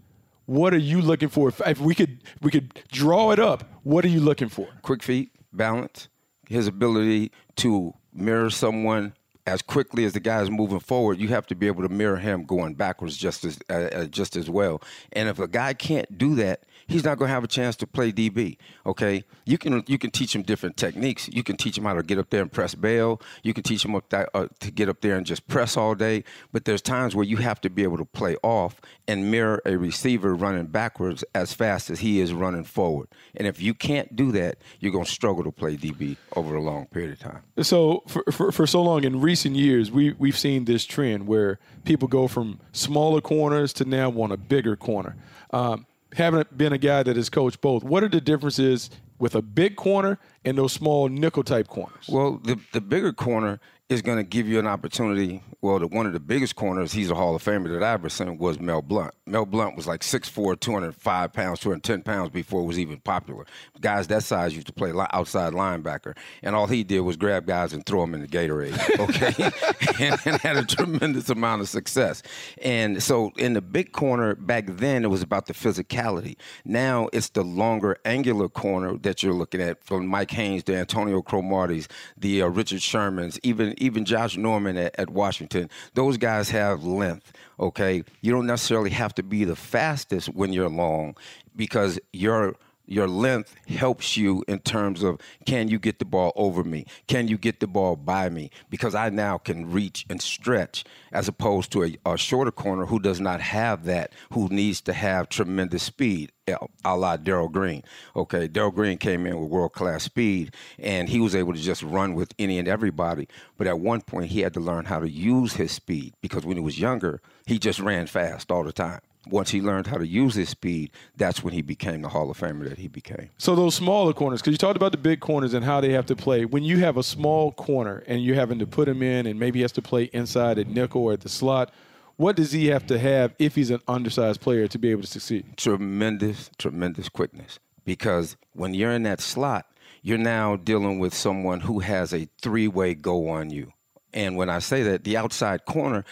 [0.46, 1.48] what are you looking for?
[1.50, 4.68] If, if we could we could draw it up, what are you looking for?
[4.82, 6.10] quick feet, balance,
[6.50, 9.14] his ability to mirror someone
[9.48, 11.20] as quickly as the guy is moving forward.
[11.20, 14.36] You have to be able to mirror him going backwards just as uh, uh, just
[14.36, 14.82] as well.
[15.14, 17.88] And if a guy can't do that, he's not going to have a chance to
[17.88, 18.58] play DB.
[18.86, 21.30] Okay, you can you can teach him different techniques.
[21.32, 23.22] You can teach him how to get up there and press bail.
[23.44, 25.96] You can teach him up that, uh, to get up there and just press all
[25.96, 26.24] day.
[26.52, 29.78] But there's times where you have to be able to play off and mirror a
[29.78, 33.08] receiver running backwards as fast as he is running forward.
[33.36, 36.62] And if you can't do that, you're going to struggle to play DB over a
[36.62, 37.42] long period of time.
[37.62, 41.60] So for, for, for so long in recent years, we we've seen this trend where
[41.84, 45.16] people go from smaller corners to now want a bigger corner.
[45.52, 45.86] Um,
[46.16, 49.76] having been a guy that has coached both, what are the differences with a big
[49.76, 52.08] corner and those small nickel type corners?
[52.10, 55.44] Well, the the bigger corner is going to give you an opportunity.
[55.62, 58.10] Well, the, one of the biggest corners, he's a Hall of Famer that I've ever
[58.10, 59.14] seen, was Mel Blount.
[59.28, 63.46] Mel Blount was like 6'4", 205 pounds, 210 pounds before it was even popular.
[63.82, 67.74] Guys that size used to play outside linebacker, and all he did was grab guys
[67.74, 70.04] and throw them in the Gatorade, okay?
[70.04, 72.24] and, and had a tremendous amount of success.
[72.64, 76.38] And so in the big corner back then, it was about the physicality.
[76.64, 81.22] Now it's the longer angular corner that you're looking at from Mike Haynes, the Antonio
[81.22, 85.70] Cromartie's, the uh, Richard Shermans, even even Josh Norman at, at Washington.
[85.94, 87.34] Those guys have length.
[87.60, 91.16] Okay, you don't necessarily have to be the fastest when you're long
[91.56, 92.56] because you're
[92.88, 96.86] your length helps you in terms of can you get the ball over me?
[97.08, 98.52] Can you get the ball by me?
[98.70, 103.00] Because I now can reach and stretch as opposed to a, a shorter corner who
[103.00, 107.84] does not have that, who needs to have tremendous speed, eh, a la Darrell Green.
[108.16, 111.84] Okay, Darrell Green came in with world class speed and he was able to just
[111.84, 113.28] run with any and everybody.
[113.58, 116.58] But at one point, he had to learn how to use his speed because when
[116.58, 120.08] he was younger, he just ran fast all the time once he learned how to
[120.08, 123.30] use his speed, that's when he became the Hall of Famer that he became.
[123.38, 126.06] So those smaller corners, because you talked about the big corners and how they have
[126.08, 126.46] to play.
[126.46, 129.60] When you have a small corner and you're having to put him in, and maybe
[129.60, 131.74] he has to play inside at nickel or at the slot,
[132.18, 135.08] what does he have to have if he's an undersized player to be able to
[135.08, 135.58] succeed?
[135.58, 137.60] Tremendous, tremendous quickness.
[137.84, 139.66] Because when you're in that slot,
[140.02, 143.74] you're now dealing with someone who has a three-way go on you.
[144.16, 146.06] And when I say that, the outside corner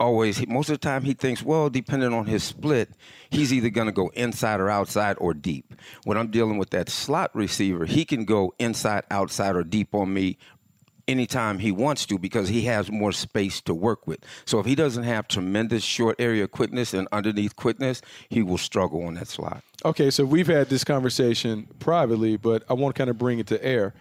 [0.00, 2.88] always, most of the time, he thinks, well, depending on his split,
[3.28, 5.74] he's either going to go inside or outside or deep.
[6.04, 10.12] When I'm dealing with that slot receiver, he can go inside, outside, or deep on
[10.12, 10.38] me
[11.06, 14.20] anytime he wants to because he has more space to work with.
[14.46, 19.04] So if he doesn't have tremendous short area quickness and underneath quickness, he will struggle
[19.04, 19.62] on that slot.
[19.84, 23.48] Okay, so we've had this conversation privately, but I want to kind of bring it
[23.48, 23.92] to air.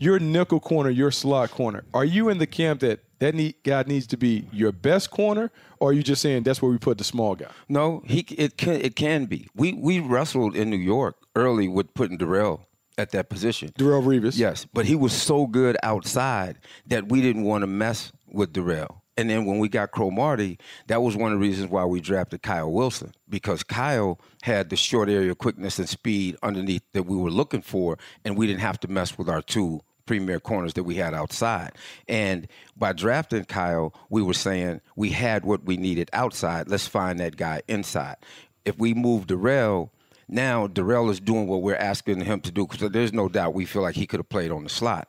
[0.00, 1.84] Your nickel corner, your slot corner.
[1.92, 5.50] Are you in the camp that that need, guy needs to be your best corner,
[5.80, 7.50] or are you just saying that's where we put the small guy?
[7.68, 9.48] No, he it can it can be.
[9.56, 12.60] We we wrestled in New York early with putting Darrelle
[12.96, 13.70] at that position.
[13.78, 14.38] Darrelle Revis.
[14.38, 19.00] Yes, but he was so good outside that we didn't want to mess with Darrelle.
[19.16, 22.42] And then when we got Cromartie, that was one of the reasons why we drafted
[22.42, 27.32] Kyle Wilson because Kyle had the short area quickness and speed underneath that we were
[27.32, 30.96] looking for, and we didn't have to mess with our two premier corners that we
[30.96, 31.72] had outside.
[32.08, 36.68] And by drafting Kyle, we were saying we had what we needed outside.
[36.68, 38.16] Let's find that guy inside.
[38.64, 39.90] If we move Darrelle,
[40.26, 43.66] now Darrelle is doing what we're asking him to do because there's no doubt we
[43.66, 45.08] feel like he could have played on the slot.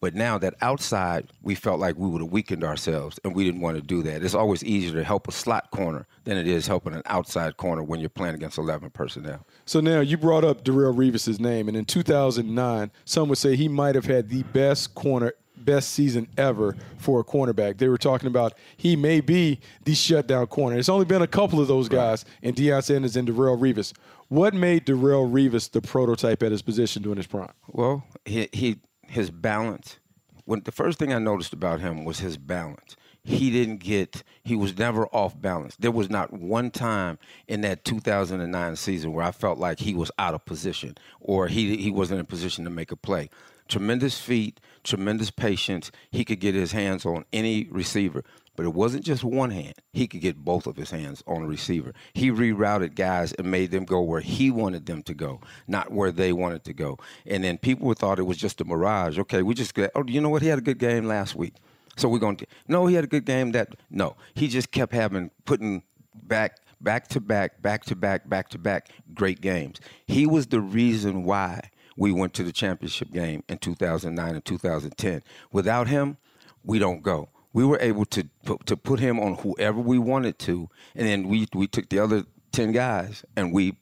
[0.00, 3.60] But now that outside, we felt like we would have weakened ourselves, and we didn't
[3.60, 4.24] want to do that.
[4.24, 7.82] It's always easier to help a slot corner than it is helping an outside corner
[7.82, 9.46] when you're playing against 11 personnel.
[9.66, 13.68] So now you brought up Darrelle Revis' name, and in 2009, some would say he
[13.68, 17.76] might have had the best corner, best season ever for a cornerback.
[17.76, 20.78] They were talking about he may be the shutdown corner.
[20.78, 23.92] It's only been a couple of those guys, and Deion Sanders and Darrelle Revis.
[24.28, 27.52] What made Darrelle Revis the prototype at his position during his prime?
[27.66, 28.78] Well, he, he
[29.10, 29.98] his balance.
[30.44, 32.96] When the first thing I noticed about him was his balance.
[33.22, 34.22] He didn't get.
[34.42, 35.76] He was never off balance.
[35.76, 40.10] There was not one time in that 2009 season where I felt like he was
[40.18, 43.28] out of position or he he wasn't in a position to make a play.
[43.70, 45.92] Tremendous feet, tremendous patience.
[46.10, 48.24] He could get his hands on any receiver.
[48.56, 49.74] But it wasn't just one hand.
[49.92, 51.94] He could get both of his hands on a receiver.
[52.12, 56.10] He rerouted guys and made them go where he wanted them to go, not where
[56.10, 56.98] they wanted to go.
[57.24, 59.18] And then people thought it was just a mirage.
[59.20, 60.42] Okay, we just got, oh, you know what?
[60.42, 61.54] He had a good game last week.
[61.96, 63.52] So we're going to no, he had a good game.
[63.52, 65.82] That no, he just kept having putting
[66.14, 69.80] back back to back, back to back, back to back great games.
[70.06, 71.70] He was the reason why
[72.00, 75.22] we went to the championship game in 2009 and 2010.
[75.52, 76.16] Without him,
[76.64, 77.28] we don't go.
[77.52, 81.28] We were able to put, to put him on whoever we wanted to, and then
[81.28, 83.76] we we took the other ten guys and we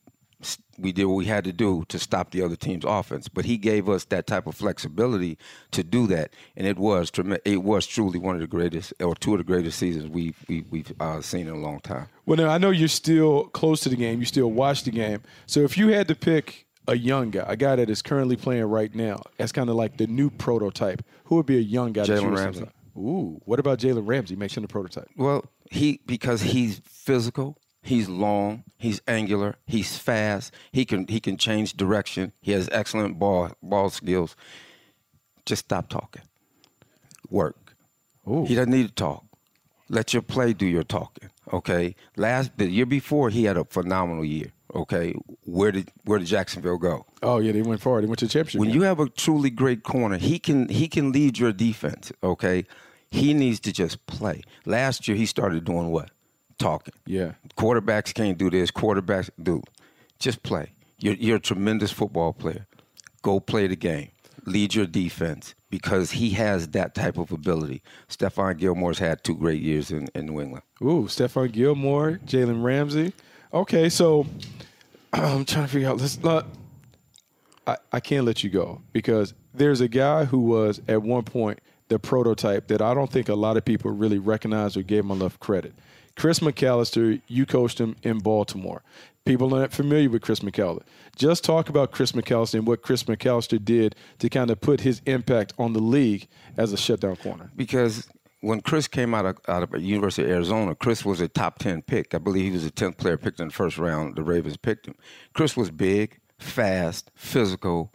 [0.78, 3.28] we did what we had to do to stop the other team's offense.
[3.28, 5.38] But he gave us that type of flexibility
[5.72, 7.12] to do that, and it was
[7.44, 10.64] it was truly one of the greatest or two of the greatest seasons we've we,
[10.70, 12.08] we've uh, seen in a long time.
[12.26, 14.18] Well, now I know you're still close to the game.
[14.18, 15.22] You still watch the game.
[15.46, 18.64] So if you had to pick a young guy, a guy that is currently playing
[18.64, 22.04] right now, as kind of like the new prototype, who would be a young guy?
[22.04, 22.68] Jalen Ramsey.
[22.96, 24.34] Ooh, what about Jalen Ramsey?
[24.34, 25.08] Makes him the prototype.
[25.16, 30.52] Well, he because he's physical, he's long, he's angular, he's fast.
[30.72, 32.32] He can he can change direction.
[32.40, 34.34] He has excellent ball ball skills.
[35.46, 36.22] Just stop talking.
[37.30, 37.76] Work.
[38.26, 38.44] Ooh.
[38.46, 39.24] He doesn't need to talk.
[39.88, 41.30] Let your play do your talking.
[41.52, 41.94] Okay.
[42.16, 44.52] Last the year before he had a phenomenal year.
[44.74, 45.14] Okay.
[45.44, 47.06] Where did where did Jacksonville go?
[47.22, 48.02] Oh yeah, they went forward.
[48.02, 48.60] They went to the championship.
[48.60, 48.76] When game.
[48.76, 52.12] you have a truly great corner, he can he can lead your defense.
[52.22, 52.66] Okay.
[53.10, 54.42] He needs to just play.
[54.66, 56.10] Last year he started doing what?
[56.58, 56.94] Talking.
[57.06, 57.32] Yeah.
[57.56, 58.70] Quarterbacks can't do this.
[58.70, 59.62] Quarterbacks do.
[60.18, 60.72] Just play.
[60.98, 62.66] You're, you're a tremendous football player.
[63.22, 64.10] Go play the game.
[64.44, 67.82] Lead your defense because he has that type of ability.
[68.08, 70.64] Stephon Gilmore's had two great years in, in New England.
[70.82, 73.12] Ooh, Stephon Gilmore, Jalen Ramsey.
[73.52, 74.26] Okay, so
[75.12, 75.98] I'm trying to figure out.
[75.98, 76.46] Let's not.
[77.66, 81.60] I, I can't let you go because there's a guy who was at one point
[81.88, 85.10] the prototype that I don't think a lot of people really recognized or gave him
[85.10, 85.74] enough credit.
[86.16, 88.82] Chris McAlister, you coached him in Baltimore.
[89.24, 90.82] People are not familiar with Chris McAlister.
[91.16, 95.00] Just talk about Chris McAlister and what Chris McAlister did to kind of put his
[95.06, 97.50] impact on the league as a shutdown corner.
[97.54, 98.08] Because
[98.40, 101.82] when Chris came out of, out of University of Arizona, Chris was a top 10
[101.82, 102.14] pick.
[102.14, 104.16] I believe he was the 10th player picked in the first round.
[104.16, 104.94] The Ravens picked him.
[105.34, 107.92] Chris was big, fast, physical.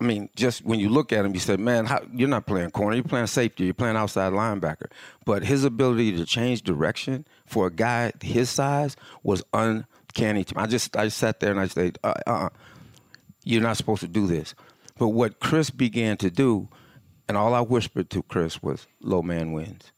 [0.00, 2.72] I mean, just when you look at him, you say, man, how, you're not playing
[2.72, 2.96] corner.
[2.96, 3.64] You're playing safety.
[3.64, 4.90] You're playing outside linebacker.
[5.24, 10.62] But his ability to change direction for a guy his size was uncanny to me.
[10.62, 12.48] I just, I sat there and I said, uh, uh,
[13.44, 14.54] you're not supposed to do this.
[14.98, 16.68] But what Chris began to do,
[17.30, 19.92] and all I whispered to Chris was, low man wins.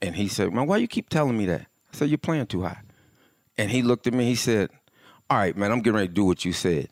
[0.00, 1.66] And he said, man, why you keep telling me that?
[1.92, 2.80] I said, you're playing too high.
[3.58, 4.70] And he looked at me, he said,
[5.28, 6.88] all right, man, I'm getting ready to do what you said.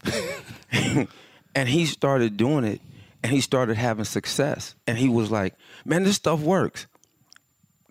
[1.54, 2.82] and he started doing it,
[3.22, 4.74] and he started having success.
[4.86, 5.54] And he was like,
[5.86, 6.86] man, this stuff works.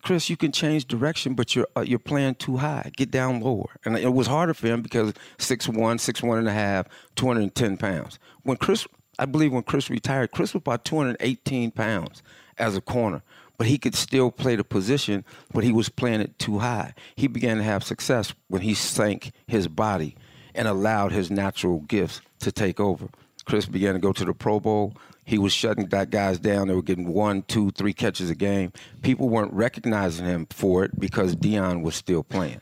[0.03, 2.91] Chris, you can change direction, but you're uh, you're playing too high.
[2.95, 3.75] Get down lower.
[3.83, 8.19] And it was harder for him because 6'1", 6'1 and a half, 210 pounds.
[8.43, 8.87] When Chris,
[9.19, 12.23] I believe when Chris retired, Chris was about 218 pounds
[12.57, 13.21] as a corner,
[13.57, 16.93] but he could still play the position, but he was playing it too high.
[17.17, 20.15] He began to have success when he sank his body
[20.55, 23.09] and allowed his natural gifts to take over.
[23.43, 24.95] Chris began to go to the Pro Bowl.
[25.25, 26.69] He was shutting that guys down.
[26.69, 28.71] They were getting one, two, three catches a game.
[29.01, 32.61] People weren't recognizing him for it because Deion was still playing.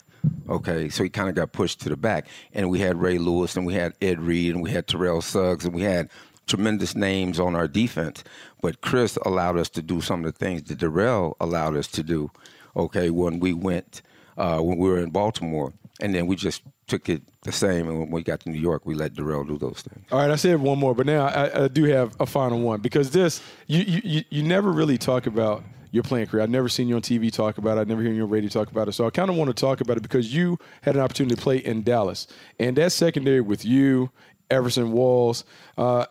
[0.50, 2.28] Okay, so he kind of got pushed to the back.
[2.54, 5.65] And we had Ray Lewis, and we had Ed Reed, and we had Terrell Suggs,
[5.65, 6.10] and we had
[6.47, 8.23] tremendous names on our defense.
[8.62, 12.03] But Chris allowed us to do some of the things that Darrelle allowed us to
[12.03, 12.31] do.
[12.75, 14.01] Okay, when we went,
[14.38, 17.88] uh, when we were in Baltimore, and then we just took it the same.
[17.88, 20.05] And when we got to New York, we let Darrelle do those things.
[20.12, 22.81] All right, I said one more, but now I, I do have a final one
[22.81, 26.43] because this you, you you never really talk about your playing career.
[26.43, 27.81] I've never seen you on TV talk about it.
[27.81, 28.91] I've never heard you on radio talk about it.
[28.91, 31.41] So I kind of want to talk about it because you had an opportunity to
[31.41, 32.27] play in Dallas,
[32.60, 34.12] and that secondary with you,
[34.49, 35.43] Everson Walls.
[35.77, 36.05] Uh,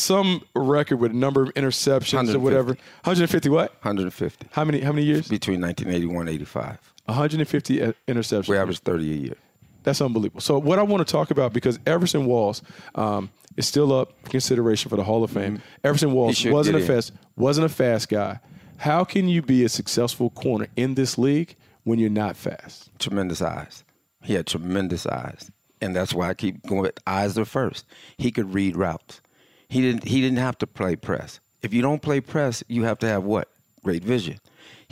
[0.00, 2.68] some record with a number of interceptions or whatever.
[3.04, 3.72] 150 what?
[3.82, 4.48] 150.
[4.52, 4.80] How many?
[4.80, 5.28] How many years?
[5.28, 6.92] Between 1981 and 85.
[7.06, 7.78] 150
[8.08, 8.48] interceptions.
[8.48, 9.36] We averaged 30 a year.
[9.82, 10.40] That's unbelievable.
[10.40, 12.62] So what I want to talk about because Everson Walls
[12.94, 15.58] um, is still up for consideration for the Hall of Fame.
[15.58, 15.86] Mm-hmm.
[15.86, 18.38] Everson Walls wasn't a fast wasn't a fast guy.
[18.78, 22.90] How can you be a successful corner in this league when you're not fast?
[22.98, 23.84] Tremendous eyes.
[24.22, 25.50] He had tremendous eyes,
[25.80, 26.82] and that's why I keep going.
[26.82, 27.86] With eyes are first.
[28.16, 29.20] He could read routes.
[29.72, 30.04] He didn't.
[30.04, 31.40] He didn't have to play press.
[31.62, 33.48] If you don't play press, you have to have what?
[33.82, 34.40] Great vision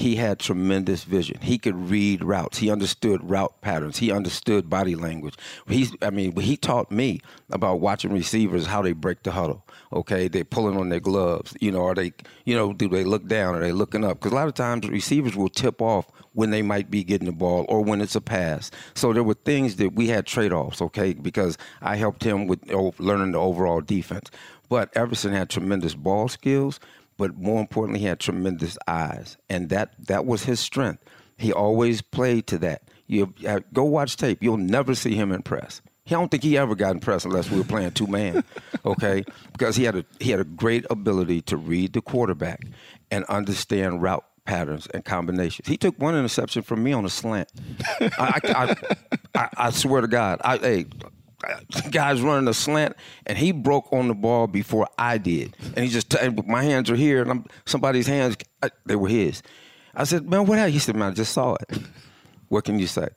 [0.00, 1.38] he had tremendous vision.
[1.42, 2.58] He could read routes.
[2.58, 3.98] He understood route patterns.
[3.98, 5.34] He understood body language.
[5.68, 9.62] He's, I mean, he taught me about watching receivers how they break the huddle.
[9.92, 11.54] Okay, they're pulling on their gloves.
[11.60, 12.14] You know, are they,
[12.46, 13.54] you know, do they look down?
[13.54, 14.20] Are they looking up?
[14.20, 17.32] Because a lot of times receivers will tip off when they might be getting the
[17.32, 18.70] ball or when it's a pass.
[18.94, 20.80] So there were things that we had trade offs.
[20.80, 22.60] Okay, because I helped him with
[22.98, 24.30] learning the overall defense.
[24.70, 26.78] But Everson had tremendous ball skills
[27.20, 31.04] but more importantly, he had tremendous eyes, and that that was his strength.
[31.36, 32.84] He always played to that.
[33.06, 35.82] You uh, go watch tape; you'll never see him impress.
[36.06, 38.42] I don't think he ever got impressed unless we were playing two man,
[38.86, 39.22] okay?
[39.52, 42.62] Because he had a he had a great ability to read the quarterback
[43.10, 45.68] and understand route patterns and combinations.
[45.68, 47.52] He took one interception from me on a slant.
[48.00, 48.76] I, I,
[49.34, 50.86] I, I, swear to God, I, hey,
[51.90, 55.88] guys running a slant, and he broke on the ball before I did, and he
[55.90, 56.14] just
[56.46, 58.36] my hands are here, and I'm, somebody's hands
[58.86, 59.42] they were his.
[59.94, 60.74] I said, man, what happened?
[60.74, 61.78] He said, man, I just saw it.
[62.48, 63.08] What can you say?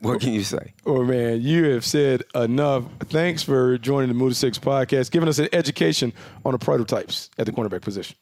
[0.00, 0.72] What can you say?
[0.86, 2.84] Oh man, you have said enough.
[3.00, 6.14] Thanks for joining the Move Six podcast, giving us an education
[6.44, 8.16] on the prototypes at the cornerback position.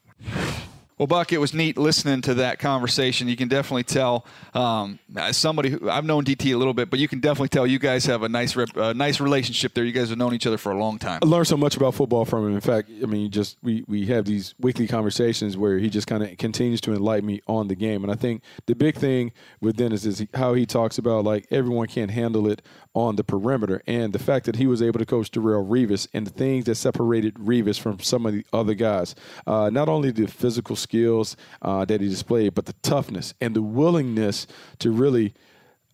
[0.99, 3.28] Well, Buck, it was neat listening to that conversation.
[3.28, 6.99] You can definitely tell um, as somebody who I've known DT a little bit, but
[6.99, 9.84] you can definitely tell you guys have a nice, rep, nice relationship there.
[9.84, 11.20] You guys have known each other for a long time.
[11.22, 12.55] I learned so much about football from him.
[12.55, 16.24] In fact, I mean, just we we have these weekly conversations where he just kind
[16.24, 18.03] of continues to enlighten me on the game.
[18.03, 19.30] And I think the big thing
[19.61, 22.61] with Dennis is how he talks about like everyone can't handle it
[22.94, 26.26] on the perimeter, and the fact that he was able to coach Darrelle Revis and
[26.26, 29.14] the things that separated Revis from some of the other guys.
[29.46, 33.62] Uh, not only the physical skills uh, that he displayed, but the toughness and the
[33.62, 34.47] willingness
[34.78, 35.34] to really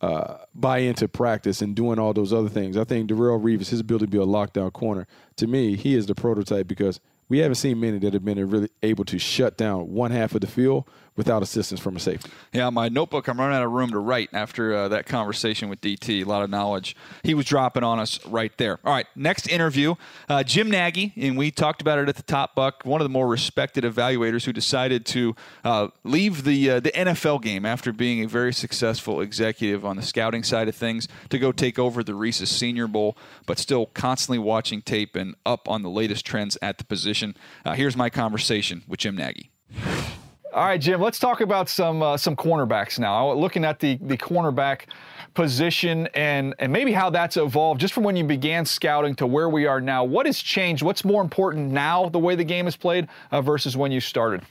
[0.01, 2.77] uh, buy into practice and doing all those other things.
[2.77, 6.07] I think Darrelle Revis, his ability to be a lockdown corner, to me, he is
[6.07, 9.93] the prototype because we haven't seen many that have been really able to shut down
[9.93, 12.31] one half of the field without assistance from a safety.
[12.53, 15.81] Yeah, my notebook, I'm running out of room to write after uh, that conversation with
[15.81, 16.25] DT.
[16.25, 18.79] A lot of knowledge he was dropping on us right there.
[18.85, 19.95] All right, next interview
[20.29, 23.11] uh, Jim Nagy, and we talked about it at the top, Buck, one of the
[23.11, 25.35] more respected evaluators who decided to
[25.65, 30.03] uh, leave the, uh, the NFL game after being a very successful executive on the
[30.03, 34.39] scouting side of things to go take over the Reese's Senior Bowl, but still constantly
[34.39, 37.37] watching tape and up on the latest trends at the position.
[37.65, 39.51] Uh, here's my conversation with Jim Nagy.
[40.55, 41.01] All right, Jim.
[41.01, 43.33] Let's talk about some uh, some cornerbacks now.
[43.33, 44.83] Looking at the the cornerback
[45.35, 49.49] position and and maybe how that's evolved just from when you began scouting to where
[49.49, 50.05] we are now.
[50.05, 50.85] What has changed?
[50.85, 54.43] What's more important now, the way the game is played, uh, versus when you started?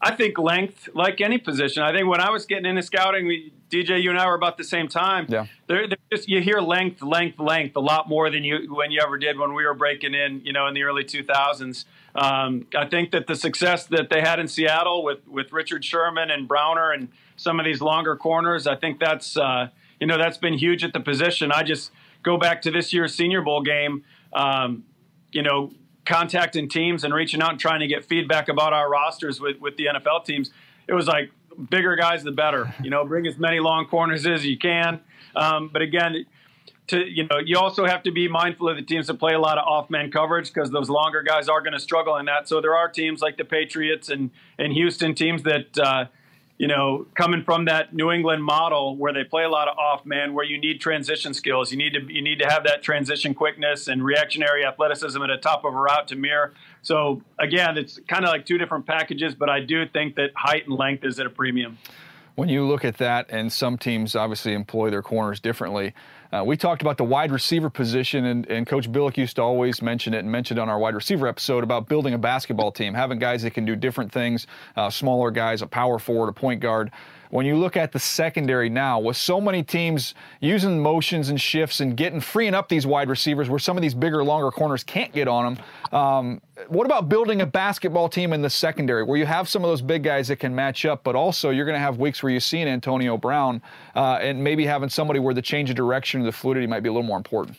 [0.00, 1.82] I think length, like any position.
[1.82, 4.58] I think when I was getting into scouting, we, DJ, you and I were about
[4.58, 5.26] the same time.
[5.28, 5.46] Yeah.
[5.66, 9.00] They're, they're just you hear length, length, length a lot more than you when you
[9.02, 11.84] ever did when we were breaking in, you know, in the early 2000s.
[12.14, 16.30] Um, I think that the success that they had in Seattle with with Richard Sherman
[16.30, 19.68] and Browner and some of these longer corners, I think that's uh,
[20.00, 21.52] you know that's been huge at the position.
[21.52, 21.92] I just
[22.22, 24.04] go back to this year's Senior Bowl game.
[24.32, 24.84] Um,
[25.32, 25.72] you know,
[26.04, 29.76] contacting teams and reaching out and trying to get feedback about our rosters with, with
[29.76, 30.50] the NFL teams,
[30.88, 31.30] it was like
[31.70, 32.74] bigger guys the better.
[32.82, 35.00] You know, bring as many long corners as you can.
[35.36, 36.26] Um, but again,
[36.90, 39.40] to you know, you also have to be mindful of the teams that play a
[39.40, 42.48] lot of off-man coverage because those longer guys are going to struggle in that.
[42.48, 45.78] So there are teams like the Patriots and and Houston teams that.
[45.78, 46.04] Uh,
[46.60, 50.04] you know, coming from that New England model where they play a lot of off
[50.04, 53.32] man, where you need transition skills, you need to you need to have that transition
[53.32, 56.52] quickness and reactionary athleticism at the top of a route to mirror.
[56.82, 60.66] So again, it's kind of like two different packages, but I do think that height
[60.66, 61.78] and length is at a premium.
[62.34, 65.94] When you look at that, and some teams obviously employ their corners differently.
[66.32, 69.82] Uh, we talked about the wide receiver position, and, and Coach Billick used to always
[69.82, 73.18] mention it and mentioned on our wide receiver episode about building a basketball team, having
[73.18, 76.92] guys that can do different things, uh, smaller guys, a power forward, a point guard
[77.30, 81.80] when you look at the secondary now, with so many teams using motions and shifts
[81.80, 85.12] and getting freeing up these wide receivers where some of these bigger, longer corners can't
[85.12, 85.64] get on them.
[85.98, 89.70] Um, what about building a basketball team in the secondary where you have some of
[89.70, 92.32] those big guys that can match up, but also you're going to have weeks where
[92.32, 93.62] you see an Antonio Brown
[93.94, 96.92] uh, and maybe having somebody where the change of direction, the fluidity might be a
[96.92, 97.56] little more important?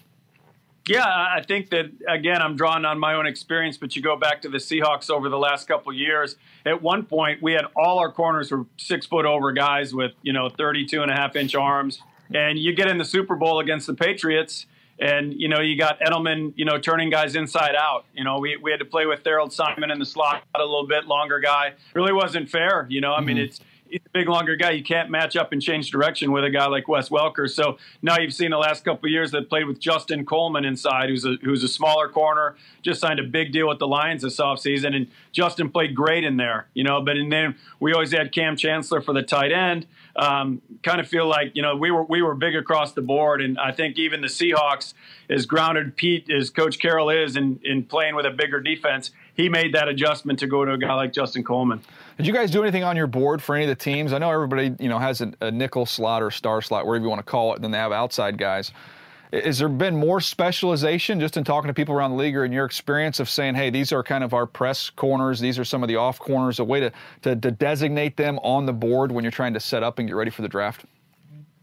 [0.87, 4.41] Yeah, I think that again, I'm drawing on my own experience, but you go back
[4.41, 6.37] to the Seahawks over the last couple years.
[6.65, 10.33] At one point, we had all our corners were six foot over guys with you
[10.33, 12.01] know 32 and a half inch arms,
[12.33, 14.65] and you get in the Super Bowl against the Patriots,
[14.97, 18.05] and you know you got Edelman, you know, turning guys inside out.
[18.15, 20.87] You know, we we had to play with Tharold Simon in the slot a little
[20.87, 21.73] bit longer guy.
[21.93, 22.87] Really wasn't fair.
[22.89, 23.45] You know, I mean mm-hmm.
[23.45, 23.59] it's
[23.91, 24.71] he's a big, longer guy.
[24.71, 27.49] You can't match up and change direction with a guy like Wes Welker.
[27.49, 31.25] So now you've seen the last couple years that played with Justin Coleman inside, who's
[31.25, 32.55] a who's a smaller corner.
[32.81, 36.37] Just signed a big deal with the Lions this offseason, and Justin played great in
[36.37, 36.67] there.
[36.73, 39.85] You know, but and then we always had Kam Chancellor for the tight end.
[40.15, 43.41] Um, kind of feel like you know we were we were big across the board,
[43.41, 44.93] and I think even the Seahawks,
[45.29, 49.49] as grounded Pete as Coach Carroll is, in in playing with a bigger defense, he
[49.49, 51.81] made that adjustment to go to a guy like Justin Coleman.
[52.21, 54.13] Did you guys do anything on your board for any of the teams?
[54.13, 57.09] I know everybody, you know, has a, a nickel slot or star slot, whatever you
[57.09, 58.71] want to call it, and then they have outside guys.
[59.33, 62.51] Has there been more specialization just in talking to people around the league or in
[62.51, 65.81] your experience of saying, hey, these are kind of our press corners, these are some
[65.81, 66.91] of the off corners, a way to,
[67.23, 70.15] to, to designate them on the board when you're trying to set up and get
[70.15, 70.85] ready for the draft?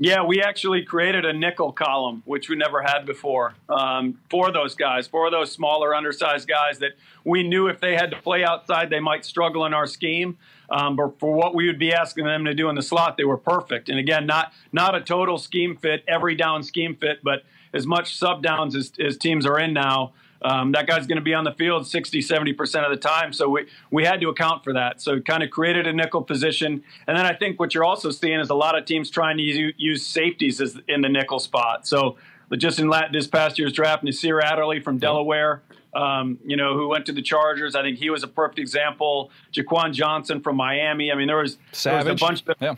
[0.00, 4.76] Yeah, we actually created a nickel column, which we never had before, um, for those
[4.76, 6.92] guys, for those smaller, undersized guys that
[7.24, 10.38] we knew if they had to play outside, they might struggle in our scheme.
[10.70, 13.24] Um, but for what we would be asking them to do in the slot, they
[13.24, 13.88] were perfect.
[13.88, 17.42] And again, not not a total scheme fit, every down scheme fit, but
[17.74, 20.12] as much sub downs as, as teams are in now,
[20.42, 23.32] um, that guy's going to be on the field 60, 70% of the time.
[23.32, 25.00] So we, we had to account for that.
[25.00, 26.82] So kind of created a nickel position.
[27.06, 29.42] And then I think what you're also seeing is a lot of teams trying to
[29.42, 31.86] use, use safeties as, in the nickel spot.
[31.86, 32.16] So
[32.56, 35.62] just in this past year's draft, Nasir Adderley from Delaware,
[35.94, 37.74] um, you know, who went to the Chargers.
[37.74, 39.30] I think he was a perfect example.
[39.52, 41.10] Jaquan Johnson from Miami.
[41.10, 42.74] I mean, there was, there was a bunch of, yeah.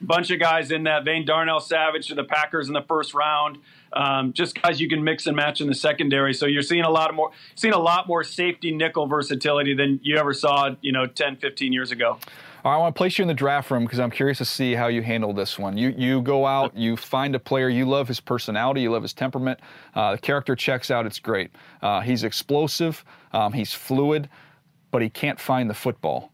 [0.00, 1.24] bunch of guys in that vein.
[1.24, 3.58] Darnell Savage to the Packers in the first round.
[3.92, 6.34] Um, just guys you can mix and match in the secondary.
[6.34, 10.16] So you're seeing a lot more, seeing a lot more safety nickel versatility than you
[10.16, 12.18] ever saw, you know, 10, 15 years ago.
[12.64, 14.44] All right, I want to place you in the draft room because I'm curious to
[14.44, 15.78] see how you handle this one.
[15.78, 19.14] You you go out, you find a player, you love his personality, you love his
[19.14, 19.60] temperament.
[19.94, 21.52] Uh, the character checks out, it's great.
[21.82, 24.28] Uh, he's explosive, um, he's fluid,
[24.90, 26.32] but he can't find the football.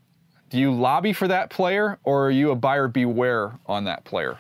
[0.48, 4.38] Do you lobby for that player, or are you a buyer beware on that player?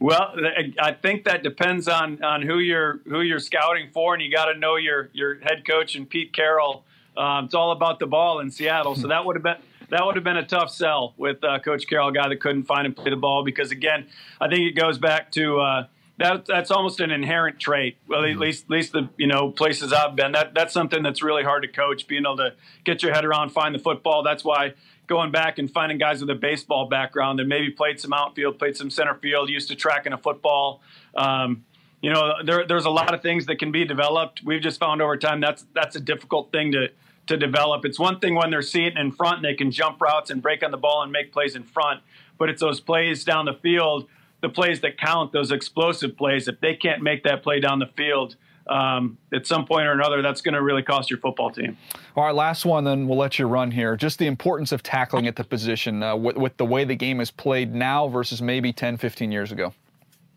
[0.00, 0.34] Well,
[0.80, 4.46] I think that depends on, on who you're who you're scouting for, and you got
[4.46, 6.84] to know your your head coach and Pete Carroll.
[7.16, 9.56] Um, it's all about the ball in Seattle, so that would have been
[9.90, 12.64] that would have been a tough sell with uh, Coach Carroll, a guy that couldn't
[12.64, 13.44] find and play the ball.
[13.44, 14.06] Because again,
[14.40, 15.86] I think it goes back to uh,
[16.18, 16.46] that.
[16.46, 17.96] That's almost an inherent trait.
[18.06, 18.40] Well, at mm-hmm.
[18.40, 20.30] least at least the you know places I've been.
[20.30, 22.06] That that's something that's really hard to coach.
[22.06, 24.22] Being able to get your head around, find the football.
[24.22, 24.74] That's why
[25.08, 28.76] going back and finding guys with a baseball background that maybe played some outfield, played
[28.76, 30.80] some center field, used to tracking a football.
[31.16, 31.64] Um,
[32.00, 34.42] you know, there, there's a lot of things that can be developed.
[34.44, 36.88] We've just found over time that's that's a difficult thing to
[37.26, 37.84] to develop.
[37.84, 40.62] It's one thing when they're seeing in front and they can jump routes and break
[40.62, 42.00] on the ball and make plays in front,
[42.38, 44.08] but it's those plays down the field,
[44.40, 46.48] the plays that count, those explosive plays.
[46.48, 48.36] If they can't make that play down the field,
[48.68, 51.76] um, at some point or another, that's going to really cost your football team.
[52.16, 53.96] All right, last one, then we'll let you run here.
[53.96, 57.20] Just the importance of tackling at the position uh, with, with, the way the game
[57.20, 59.72] is played now versus maybe 10, 15 years ago.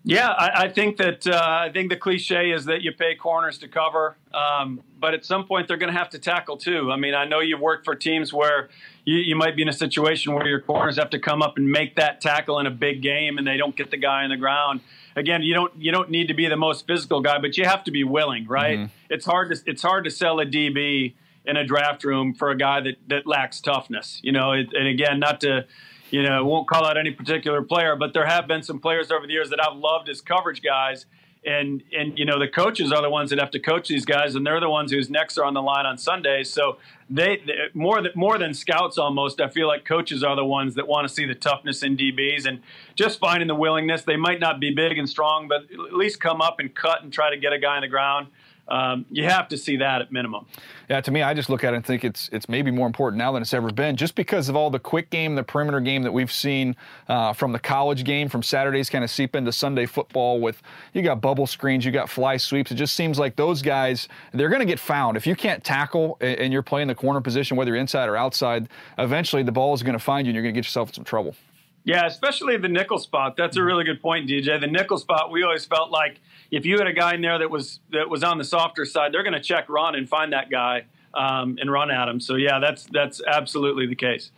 [0.03, 3.59] Yeah, I, I think that uh, I think the cliche is that you pay corners
[3.59, 6.91] to cover, um, but at some point they're going to have to tackle too.
[6.91, 8.69] I mean, I know you've worked for teams where
[9.05, 11.69] you, you might be in a situation where your corners have to come up and
[11.69, 14.37] make that tackle in a big game, and they don't get the guy on the
[14.37, 14.81] ground
[15.15, 17.83] again, you don't you don't need to be the most physical guy, but you have
[17.85, 18.79] to be willing, right?
[18.79, 18.93] Mm-hmm.
[19.09, 21.13] It's hard to it's hard to sell a DB
[21.45, 24.51] in a draft room for a guy that that lacks toughness, you know.
[24.53, 25.65] It, and again, not to
[26.11, 29.25] you know, won't call out any particular player, but there have been some players over
[29.25, 31.05] the years that I've loved as coverage guys.
[31.43, 34.35] And and you know the coaches are the ones that have to coach these guys,
[34.35, 36.53] and they're the ones whose necks are on the line on Sundays.
[36.53, 36.77] So
[37.09, 39.41] they, they more than more than scouts almost.
[39.41, 42.45] I feel like coaches are the ones that want to see the toughness in DBs
[42.45, 42.61] and
[42.93, 44.03] just finding the willingness.
[44.03, 47.11] They might not be big and strong, but at least come up and cut and
[47.11, 48.27] try to get a guy on the ground
[48.67, 50.45] um, you have to see that at minimum.
[50.89, 53.17] Yeah, to me, I just look at it and think it's it's maybe more important
[53.17, 56.03] now than it's ever been, just because of all the quick game, the perimeter game
[56.03, 56.75] that we've seen
[57.07, 60.39] uh, from the college game, from Saturdays kind of seep into Sunday football.
[60.39, 60.61] With
[60.93, 62.71] you got bubble screens, you got fly sweeps.
[62.71, 66.17] It just seems like those guys they're going to get found if you can't tackle
[66.21, 68.69] and you're playing the corner position, whether you're inside or outside.
[68.97, 70.93] Eventually, the ball is going to find you, and you're going to get yourself in
[70.95, 71.35] some trouble.
[71.83, 73.35] Yeah, especially the nickel spot.
[73.35, 74.59] That's a really good point, DJ.
[74.59, 76.19] The nickel spot, we always felt like
[76.51, 79.13] if you had a guy in there that was that was on the softer side,
[79.13, 82.19] they're going to check run and find that guy um, and run at him.
[82.19, 84.31] So yeah, that's that's absolutely the case.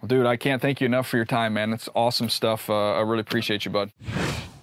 [0.00, 1.74] Well, dude, I can't thank you enough for your time, man.
[1.74, 2.70] It's awesome stuff.
[2.70, 3.92] Uh, I really appreciate you, bud.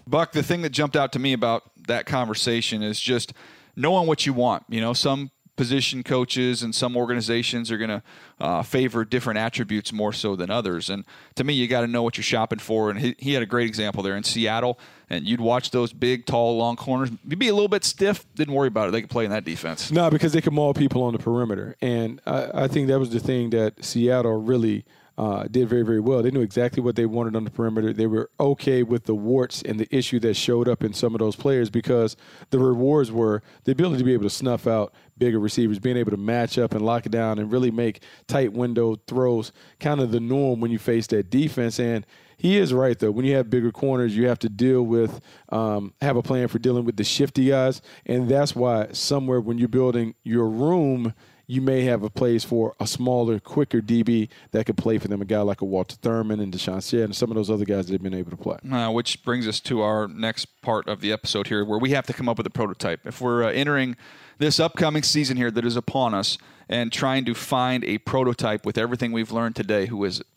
[0.07, 3.33] Buck, the thing that jumped out to me about that conversation is just
[3.75, 4.63] knowing what you want.
[4.67, 8.03] You know, some position coaches and some organizations are going to
[8.39, 10.89] uh, favor different attributes more so than others.
[10.89, 11.03] And
[11.35, 12.89] to me, you got to know what you're shopping for.
[12.89, 14.79] And he, he, had a great example there in Seattle.
[15.09, 17.09] And you'd watch those big, tall, long corners.
[17.27, 18.25] You'd be a little bit stiff.
[18.35, 18.91] Didn't worry about it.
[18.91, 19.91] They could play in that defense.
[19.91, 21.75] No, because they could maul people on the perimeter.
[21.81, 24.85] And I, I think that was the thing that Seattle really–
[25.17, 26.21] uh, did very, very well.
[26.21, 27.91] They knew exactly what they wanted on the perimeter.
[27.91, 31.19] They were okay with the warts and the issue that showed up in some of
[31.19, 32.15] those players because
[32.51, 36.11] the rewards were the ability to be able to snuff out bigger receivers, being able
[36.11, 40.11] to match up and lock it down and really make tight window throws kind of
[40.11, 41.79] the norm when you face that defense.
[41.79, 42.05] And
[42.37, 43.11] he is right though.
[43.11, 46.59] When you have bigger corners, you have to deal with um, have a plan for
[46.59, 51.13] dealing with the shifty guys, and that's why somewhere when you're building your room
[51.47, 55.21] you may have a place for a smaller, quicker DB that could play for them.
[55.21, 57.87] A guy like a Walter Thurmond and DeShawn Shead and some of those other guys
[57.87, 58.57] that have been able to play.
[58.69, 62.05] Uh, which brings us to our next part of the episode here, where we have
[62.05, 62.99] to come up with a prototype.
[63.05, 63.95] If we're uh, entering
[64.39, 66.37] this upcoming season here that is upon us
[66.67, 70.27] and trying to find a prototype with everything we've learned today, who is it?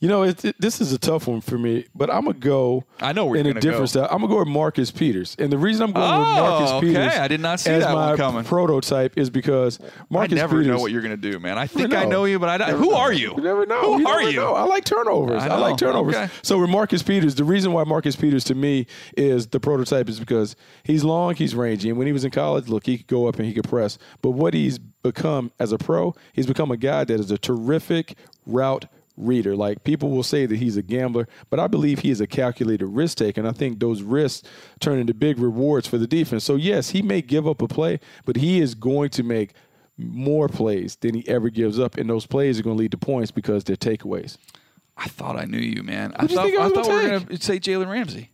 [0.00, 2.84] You know, it, it, this is a tough one for me, but I'm gonna go.
[3.00, 3.86] I know we're in a different go.
[3.86, 4.08] style.
[4.10, 6.86] I'm gonna go with Marcus Peters, and the reason I'm going with Oh, Marcus okay.
[6.88, 8.44] Peters, I did not see as that my coming.
[8.44, 9.78] prototype, is because
[10.10, 10.76] Marcus Peters I never Peters.
[10.76, 11.56] know what you're going to do, man.
[11.56, 12.78] I think never I know you, but I don't.
[12.78, 12.96] Who know.
[12.96, 13.34] are you?
[13.36, 13.94] You never know.
[13.94, 14.36] Who You are you?
[14.40, 14.54] know.
[14.54, 15.42] I like turnovers.
[15.42, 16.14] I I, like turnovers.
[16.16, 16.30] Okay.
[16.42, 18.86] So with Marcus Peters, the reason why Marcus Peters to me
[19.16, 22.68] is the prototype is because he's long, he's rangy, and when he was in college,
[22.68, 23.96] look, he could go up and he could press.
[24.22, 28.16] But what he's become as a pro, he's become a guy that is a terrific
[28.46, 28.86] route
[29.16, 29.54] reader.
[29.56, 32.86] Like people will say that he's a gambler, but I believe he is a calculated
[32.86, 33.40] risk taker.
[33.40, 34.48] And I think those risks
[34.80, 36.44] turn into big rewards for the defense.
[36.44, 39.52] So yes, he may give up a play, but he is going to make
[39.96, 41.96] more plays than he ever gives up.
[41.96, 44.36] And those plays are going to lead to points because they're takeaways.
[44.96, 46.12] I thought I knew you, man.
[46.16, 48.30] I do you thought, think I I thought we were going to say Jalen Ramsey.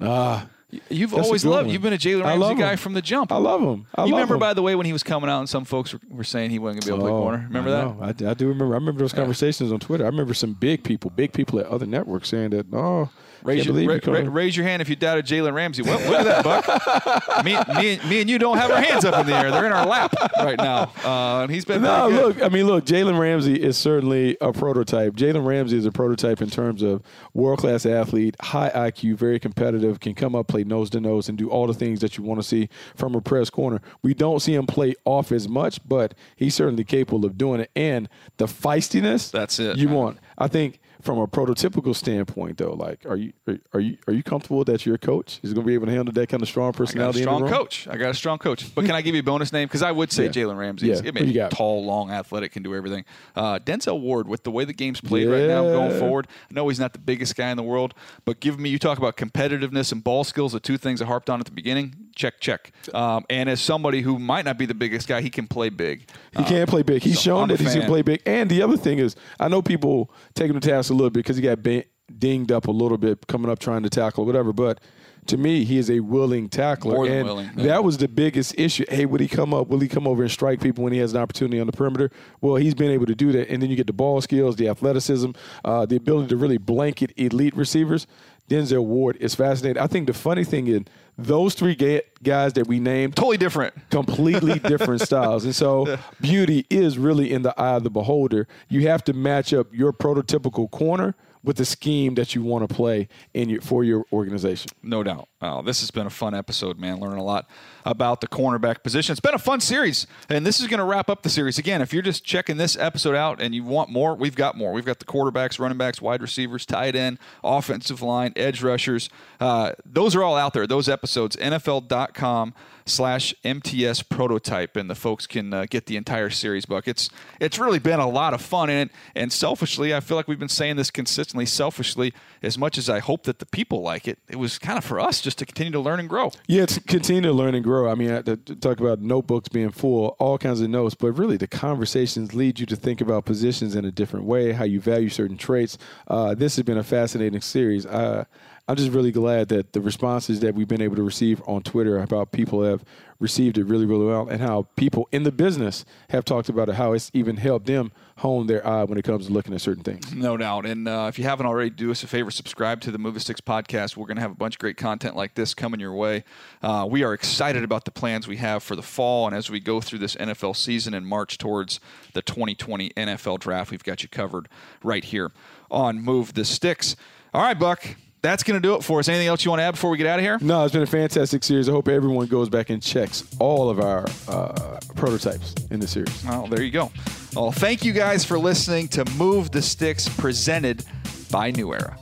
[0.00, 0.48] Ah.
[0.90, 1.66] You've That's always loved.
[1.66, 1.72] one.
[1.72, 2.78] You've been a Jalen Ramsey guy him.
[2.78, 3.30] from the jump.
[3.30, 3.86] I love him.
[3.94, 4.40] I you love remember, him.
[4.40, 6.84] by the way, when he was coming out and some folks were, saying he wasn't
[6.84, 7.44] going to be able to play Oh, corner.
[7.46, 7.70] Remember
[8.02, 8.26] I that?
[8.26, 8.74] I, I, do remember.
[8.74, 10.04] I remember those conversations on Twitter.
[10.04, 13.10] I remember some big people, big people at other networks saying that, oh,
[13.46, 15.82] Raise your, ra- ra- raise your hand if you doubted Jalen Ramsey.
[15.82, 17.44] Well, look at that, Buck.
[17.44, 19.52] me, me, me and you don't have our hands up in the air.
[19.52, 20.90] They're in our lap right now.
[21.04, 25.14] Uh, and he's been No, look, I mean, look, Jalen Ramsey is certainly a prototype.
[25.14, 27.02] Jalen Ramsey is a prototype in terms of
[27.34, 31.36] world class athlete, high IQ, very competitive, can come up, play nose to nose, and
[31.36, 33.80] do all the things that you want to see from a press corner.
[34.02, 37.70] We don't see him play off as much, but he's certainly capable of doing it.
[37.76, 39.96] And the feistiness That's it, you man.
[39.96, 40.18] want.
[40.38, 44.22] I think from a prototypical standpoint, though, like, are you are, are you are you
[44.22, 46.68] comfortable that your coach is going to be able to handle that kind of strong
[46.68, 47.20] I got a personality?
[47.22, 47.88] strong coach.
[47.88, 48.74] I got a strong coach.
[48.74, 49.68] But can I give you a bonus name?
[49.68, 50.30] Because I would say Yeah.
[50.30, 50.88] Jalen Ramsey.
[50.88, 51.00] Yeah.
[51.00, 51.52] He's- I you got?
[51.52, 53.04] tall, long, athletic, can do everything.
[53.34, 56.68] Uh, Denzel Ward, with the way the game's played right now going forward, I know
[56.68, 57.94] he's not the biggest guy in the world,
[58.24, 61.30] but give me, you talk about competitiveness and ball skills, the two things I harped
[61.30, 61.94] on at the beginning.
[62.16, 62.72] Check, check.
[62.94, 66.08] Um, and as somebody who might not be the biggest guy, he can play big.
[66.36, 67.02] He can play big.
[67.02, 68.22] He's so shown that he can play big.
[68.24, 71.20] And the other thing is, I know people take him to task a little bit
[71.20, 71.84] because he got ba-
[72.18, 74.54] dinged up a little bit coming up trying to tackle or whatever.
[74.54, 74.80] But
[75.26, 76.94] to me, he is a willing tackler.
[76.94, 77.64] More than and willing, yeah.
[77.64, 78.84] that was the biggest issue.
[78.88, 79.68] Hey, would he come up?
[79.68, 82.10] Will he come over and strike people when he has an opportunity on the perimeter?
[82.40, 83.50] Well, he's been able to do that.
[83.50, 85.32] And then you get the ball skills, the athleticism,
[85.64, 88.06] uh, the ability to really blanket elite receivers.
[88.48, 89.82] Denzel Ward is fascinating.
[89.82, 90.82] I think the funny thing is
[91.18, 93.74] those three ga- guys that we named Totally different.
[93.90, 95.44] completely different styles.
[95.44, 98.46] And so beauty is really in the eye of the beholder.
[98.68, 102.74] You have to match up your prototypical corner with the scheme that you want to
[102.74, 104.68] play in your, for your organization.
[104.82, 105.28] No doubt.
[105.42, 106.98] Oh, this has been a fun episode, man.
[106.98, 107.46] Learning a lot
[107.84, 109.12] about the cornerback position.
[109.12, 111.58] It's been a fun series, and this is going to wrap up the series.
[111.58, 114.72] Again, if you're just checking this episode out and you want more, we've got more.
[114.72, 119.10] We've got the quarterbacks, running backs, wide receivers, tight end, offensive line, edge rushers.
[119.38, 120.66] Uh, those are all out there.
[120.66, 122.54] Those episodes, NFL.com
[122.86, 126.88] slash MTS prototype, and the folks can uh, get the entire series book.
[126.88, 127.10] It's
[127.40, 130.38] it's really been a lot of fun in it, and selfishly, I feel like we've
[130.38, 131.44] been saying this consistently.
[131.44, 134.84] Selfishly, as much as I hope that the people like it, it was kind of
[134.84, 136.30] for us just to continue to learn and grow.
[136.46, 137.90] Yeah, to continue to learn and grow.
[137.90, 141.36] I mean, I, to talk about notebooks being full, all kinds of notes, but really
[141.36, 145.08] the conversations lead you to think about positions in a different way, how you value
[145.08, 145.78] certain traits.
[146.06, 147.84] Uh, this has been a fascinating series.
[147.84, 148.24] Uh,
[148.68, 151.98] I'm just really glad that the responses that we've been able to receive on Twitter
[151.98, 152.84] about people have
[153.20, 156.74] received it really, really well, and how people in the business have talked about it,
[156.74, 159.84] how it's even helped them hone their eye when it comes to looking at certain
[159.84, 160.12] things.
[160.12, 160.66] No doubt.
[160.66, 163.20] And uh, if you haven't already, do us a favor, subscribe to the Move the
[163.20, 163.96] Sticks podcast.
[163.96, 166.24] We're going to have a bunch of great content like this coming your way.
[166.60, 169.26] Uh, we are excited about the plans we have for the fall.
[169.28, 171.78] And as we go through this NFL season and march towards
[172.14, 174.48] the 2020 NFL draft, we've got you covered
[174.82, 175.30] right here
[175.70, 176.96] on Move the Sticks.
[177.32, 177.96] All right, Buck.
[178.22, 179.08] That's going to do it for us.
[179.08, 180.38] Anything else you want to add before we get out of here?
[180.40, 181.68] No, it's been a fantastic series.
[181.68, 186.24] I hope everyone goes back and checks all of our uh, prototypes in the series.
[186.24, 186.90] Well, there you go.
[187.34, 190.84] Well, thank you guys for listening to Move the Sticks presented
[191.30, 191.96] by New Era.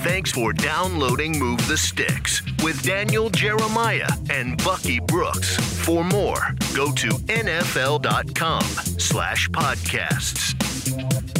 [0.00, 5.56] Thanks for downloading Move the Sticks with Daniel Jeremiah and Bucky Brooks.
[5.84, 8.62] For more, go to nfl.com
[8.98, 11.39] slash podcasts.